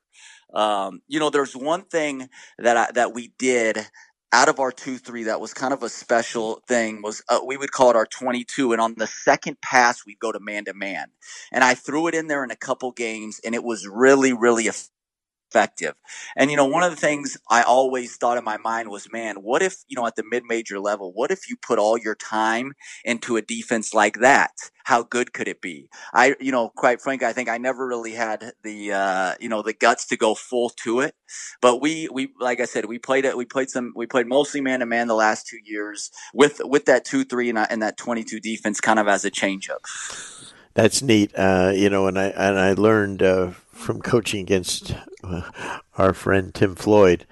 [0.54, 3.78] Um, you know, there's one thing that I, that we did
[4.32, 7.56] out of our two three that was kind of a special thing was uh, we
[7.56, 10.74] would call it our 22 and on the second pass we'd go to man to
[10.74, 11.08] man
[11.52, 14.64] and i threw it in there in a couple games and it was really really
[14.64, 14.99] effective.
[16.36, 19.36] And, you know, one of the things I always thought in my mind was, man,
[19.36, 22.14] what if, you know, at the mid major level, what if you put all your
[22.14, 22.72] time
[23.04, 24.52] into a defense like that?
[24.84, 25.88] How good could it be?
[26.12, 29.62] I, you know, quite frankly, I think I never really had the, uh, you know,
[29.62, 31.14] the guts to go full to it.
[31.60, 34.60] But we, we, like I said, we played it, we played some, we played mostly
[34.60, 37.96] man to man the last two years with, with that two, three and, and that
[37.96, 39.82] 22 defense kind of as a change up.
[40.74, 41.32] That's neat.
[41.36, 43.50] Uh, you know, and I, and I learned, uh,
[43.80, 44.94] from coaching against
[45.24, 45.42] uh,
[45.96, 47.26] our friend Tim Floyd,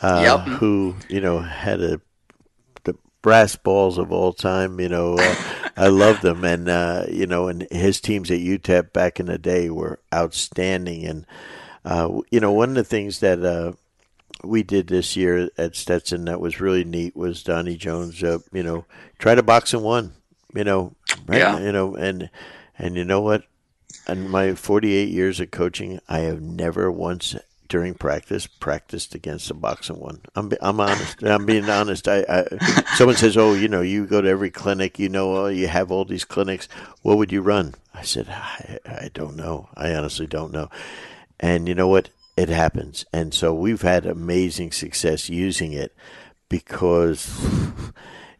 [0.00, 0.58] uh, yep.
[0.58, 2.00] who you know had a
[2.84, 4.80] the brass balls of all time.
[4.80, 5.34] You know, uh,
[5.76, 9.38] I love them, and uh, you know, and his teams at UTEP back in the
[9.38, 11.04] day were outstanding.
[11.04, 11.26] And
[11.84, 13.72] uh, you know, one of the things that uh,
[14.44, 18.22] we did this year at Stetson that was really neat was Donnie Jones.
[18.22, 18.84] you know,
[19.18, 20.12] try to box and one.
[20.54, 20.94] You know,
[21.26, 21.38] right?
[21.38, 21.58] Yeah.
[21.58, 22.30] You know, and
[22.78, 23.44] and you know what?
[24.06, 27.34] in my 48 years of coaching, I have never once
[27.68, 30.22] during practice practiced against a box and one.
[30.34, 31.22] I'm I'm honest.
[31.22, 32.08] I'm being honest.
[32.08, 34.98] I, I, someone says, "Oh, you know, you go to every clinic.
[34.98, 36.68] You know, oh, you have all these clinics.
[37.02, 39.68] What would you run?" I said, I, "I don't know.
[39.74, 40.70] I honestly don't know."
[41.38, 42.08] And you know what?
[42.36, 43.04] It happens.
[43.12, 45.94] And so we've had amazing success using it
[46.48, 47.28] because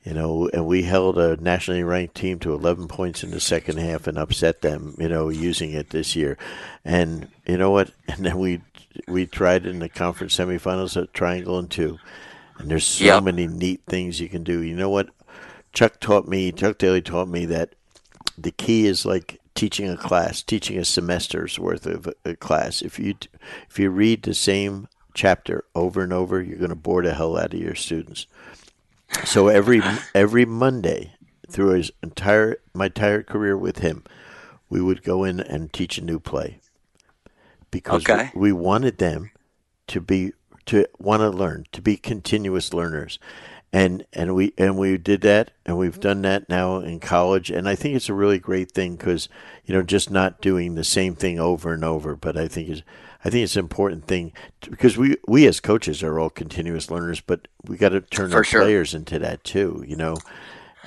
[0.08, 3.76] you know, and we held a nationally ranked team to 11 points in the second
[3.76, 6.38] half and upset them, you know, using it this year.
[6.82, 7.90] And you know what?
[8.08, 8.62] And then we
[9.06, 11.98] we tried in the conference semifinals at Triangle and two.
[12.56, 13.22] And there's so yep.
[13.22, 14.62] many neat things you can do.
[14.62, 15.10] You know what?
[15.74, 17.74] Chuck taught me, Chuck Daly taught me that
[18.38, 22.80] the key is like teaching a class, teaching a semester's worth of a class.
[22.80, 23.14] If you
[23.68, 27.36] if you read the same chapter over and over, you're going to bore the hell
[27.36, 28.26] out of your students.
[29.24, 29.82] So every
[30.14, 31.14] every Monday
[31.48, 34.04] through his entire my entire career with him,
[34.68, 36.60] we would go in and teach a new play.
[37.70, 38.30] Because okay.
[38.34, 39.30] we, we wanted them
[39.88, 40.32] to be
[40.66, 43.18] to want to learn to be continuous learners.
[43.72, 47.50] And and we and we did that and we've done that now in college.
[47.50, 49.28] And i think it's a really great thing because
[49.64, 52.82] you know just not doing the same thing over and over but i think it's
[53.24, 56.90] i think it's an important thing to, because we we as coaches are all continuous
[56.90, 58.62] learners but we got to turn For our sure.
[58.62, 60.16] players into that too you know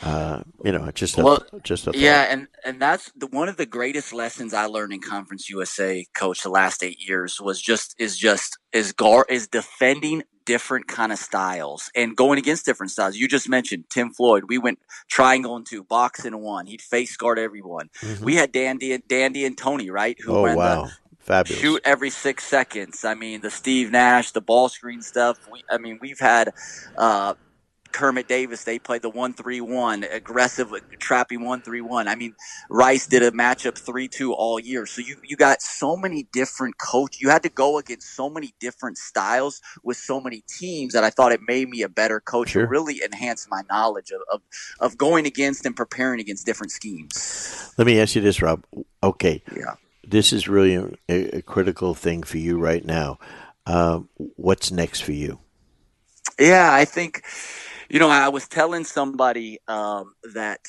[0.01, 3.57] uh, you know, just a, well, just a yeah, and and that's the, one of
[3.57, 7.95] the greatest lessons I learned in Conference USA, coach, the last eight years was just
[7.99, 13.15] is just is guard is defending different kind of styles and going against different styles.
[13.15, 14.45] You just mentioned Tim Floyd.
[14.47, 16.65] We went triangle and two, box and one.
[16.65, 17.89] He'd face guard everyone.
[18.01, 18.23] Mm-hmm.
[18.23, 20.17] We had Dandy, Dandy and Tony, right?
[20.21, 20.85] Who oh wow.
[20.85, 20.91] The,
[21.21, 21.61] Fabulous.
[21.61, 23.05] Shoot every six seconds.
[23.05, 25.39] I mean, the Steve Nash, the ball screen stuff.
[25.51, 26.53] We, I mean, we've had
[26.97, 27.35] uh,
[27.91, 32.07] Kermit Davis, they played the one three one, aggressive trapping one three one.
[32.07, 32.35] I mean,
[32.69, 34.85] Rice did a matchup three two all year.
[34.85, 37.17] So you you got so many different coach.
[37.19, 41.09] You had to go against so many different styles with so many teams that I
[41.09, 42.49] thought it made me a better coach.
[42.49, 42.63] Sure.
[42.63, 44.41] It really enhanced my knowledge of, of
[44.79, 47.73] of going against and preparing against different schemes.
[47.77, 48.63] Let me ask you this, Rob.
[49.03, 49.43] Okay.
[49.55, 49.75] Yeah.
[50.03, 50.75] This is really
[51.09, 53.19] a, a critical thing for you right now.
[53.65, 54.01] Uh,
[54.35, 55.39] what's next for you?
[56.39, 57.23] Yeah, I think
[57.91, 60.61] you know, I was telling somebody um, that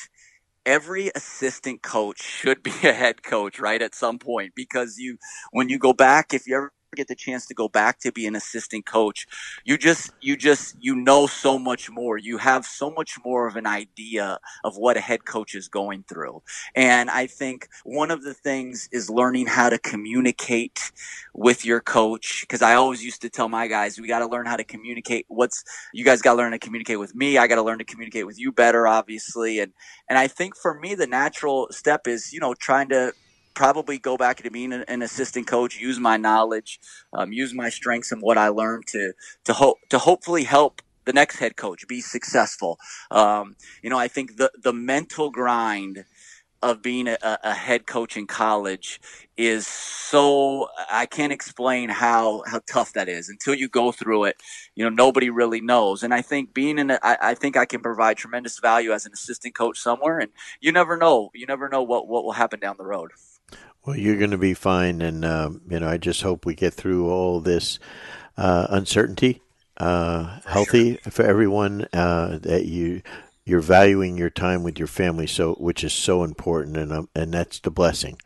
[0.67, 3.81] every assistant coach should be a head coach, right?
[3.81, 5.19] At some point, because you,
[5.53, 8.27] when you go back, if you ever get the chance to go back to be
[8.27, 9.27] an assistant coach,
[9.65, 12.19] you just, you just, you know so much more.
[12.19, 16.05] You have so much more of an idea of what a head coach is going
[16.09, 16.43] through.
[16.75, 20.93] And I think one of the things is learning how to communicate
[21.35, 22.45] with your coach.
[22.49, 25.25] Cause I always used to tell my guys, we got to learn how to communicate.
[25.29, 27.39] What's, you guys got to learn to communicate with me.
[27.39, 29.61] I got to learn to communicate with you better, obviously.
[29.61, 29.73] And,
[30.09, 33.13] and I think for me, the natural step is, you know, trying to
[33.55, 36.81] probably go back to being an, assistant coach, use my knowledge,
[37.13, 39.13] um, use my strengths and what I learned to
[39.45, 42.79] to hope to hopefully help the next head coach be successful.
[43.11, 46.05] Um, you know, I think the the mental grind
[46.63, 49.01] of being a, a, head coach in college
[49.37, 54.37] is so I can't explain how how tough that is until you go through it.
[54.77, 56.05] You know, nobody really knows.
[56.05, 59.07] And I think being in, a, I, I think I can provide tremendous value as
[59.07, 60.21] an assistant coach somewhere.
[60.21, 60.31] And
[60.61, 61.31] you never know.
[61.35, 63.11] You never know what what will happen down the road.
[63.85, 66.73] Well, you're going to be fine, and um, you know, I just hope we get
[66.73, 67.81] through all this
[68.37, 69.43] uh, uncertainty,
[69.77, 71.11] uh, healthy sure.
[71.11, 71.89] for everyone.
[71.93, 73.03] Uh, that you
[73.45, 77.35] you're valuing your time with your family, so which is so important, and um, and
[77.35, 78.21] that's the blessing.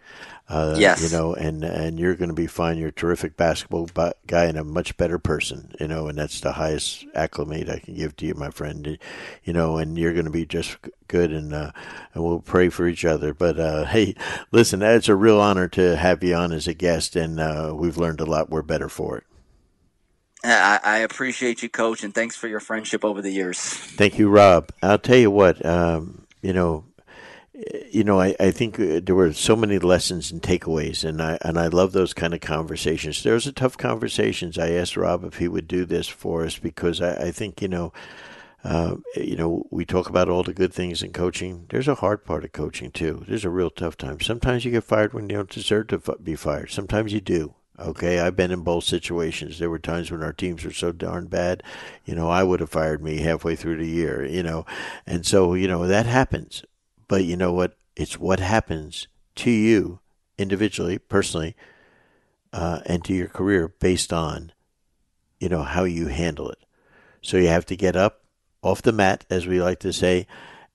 [0.48, 1.02] Uh, yes.
[1.02, 2.78] You know, and and you're going to be fine.
[2.78, 3.88] You're a terrific basketball
[4.26, 5.74] guy and a much better person.
[5.80, 8.96] You know, and that's the highest acclimate I can give to you, my friend.
[9.42, 10.76] You know, and you're going to be just
[11.08, 11.72] good, and uh,
[12.14, 13.34] and we'll pray for each other.
[13.34, 14.14] But uh, hey,
[14.52, 17.98] listen, it's a real honor to have you on as a guest, and uh, we've
[17.98, 18.48] learned a lot.
[18.48, 19.24] We're better for it.
[20.44, 23.58] I, I, appreciate you, Coach, and thanks for your friendship over the years.
[23.58, 24.70] Thank you, Rob.
[24.80, 25.64] I'll tell you what.
[25.66, 26.84] Um, you know,
[27.90, 31.38] you know, I, I think uh, there were so many lessons and takeaways, and I
[31.40, 33.22] and I love those kind of conversations.
[33.22, 34.58] There was a tough conversations.
[34.58, 37.68] I asked Rob if he would do this for us because I, I think you
[37.68, 37.92] know,
[38.64, 41.66] uh, you know, we talk about all the good things in coaching.
[41.70, 43.24] There's a hard part of coaching too.
[43.26, 44.20] There's a real tough time.
[44.20, 46.70] Sometimes you get fired when you don't deserve to be fired.
[46.70, 47.54] Sometimes you do.
[47.78, 49.58] Okay, I've been in both situations.
[49.58, 51.62] There were times when our teams were so darn bad,
[52.06, 54.64] you know, I would have fired me halfway through the year, you know,
[55.06, 56.64] and so you know that happens.
[57.08, 57.76] But you know what?
[57.94, 60.00] It's what happens to you
[60.38, 61.56] individually, personally,
[62.52, 64.52] uh, and to your career based on,
[65.40, 66.58] you know, how you handle it.
[67.22, 68.22] So you have to get up
[68.62, 70.26] off the mat, as we like to say,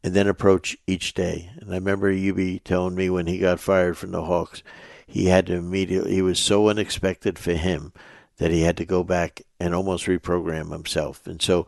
[0.03, 1.51] and then approach each day.
[1.59, 4.63] And I remember be telling me when he got fired from the Hawks,
[5.05, 7.93] he had to immediately, he was so unexpected for him
[8.37, 11.27] that he had to go back and almost reprogram himself.
[11.27, 11.67] And so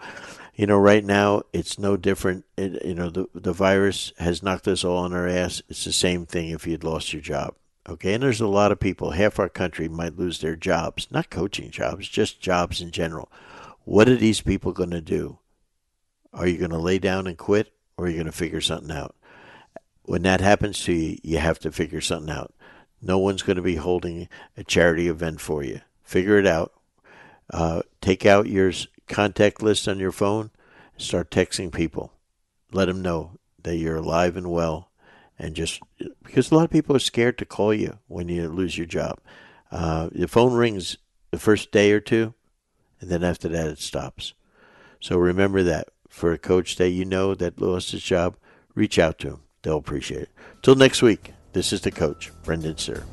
[0.55, 2.45] you know, right now it's no different.
[2.57, 5.61] It, you know, the the virus has knocked us all on our ass.
[5.69, 7.55] It's the same thing if you'd lost your job.
[7.89, 9.11] Okay, and there's a lot of people.
[9.11, 13.29] Half our country might lose their jobs, not coaching jobs, just jobs in general.
[13.83, 15.39] What are these people going to do?
[16.33, 18.95] Are you going to lay down and quit, or are you going to figure something
[18.95, 19.15] out?
[20.03, 22.53] When that happens to you, you have to figure something out.
[23.01, 25.81] No one's going to be holding a charity event for you.
[26.03, 26.73] Figure it out.
[27.51, 28.71] Uh, take out your
[29.14, 30.49] contact list on your phone,
[30.97, 32.14] start texting people.
[32.72, 34.89] Let them know that you're alive and well.
[35.38, 35.82] And just
[36.24, 39.20] because a lot of people are scared to call you when you lose your job.
[39.72, 40.97] Uh, the phone rings
[41.32, 42.34] the first day or two,
[42.99, 44.34] and then after that it stops.
[44.99, 48.38] So remember that for a coach that you know that lost his job,
[48.76, 49.39] reach out to him.
[49.64, 50.30] They'll appreciate it.
[50.61, 53.03] Till next week, this is the coach, Brendan Suhr.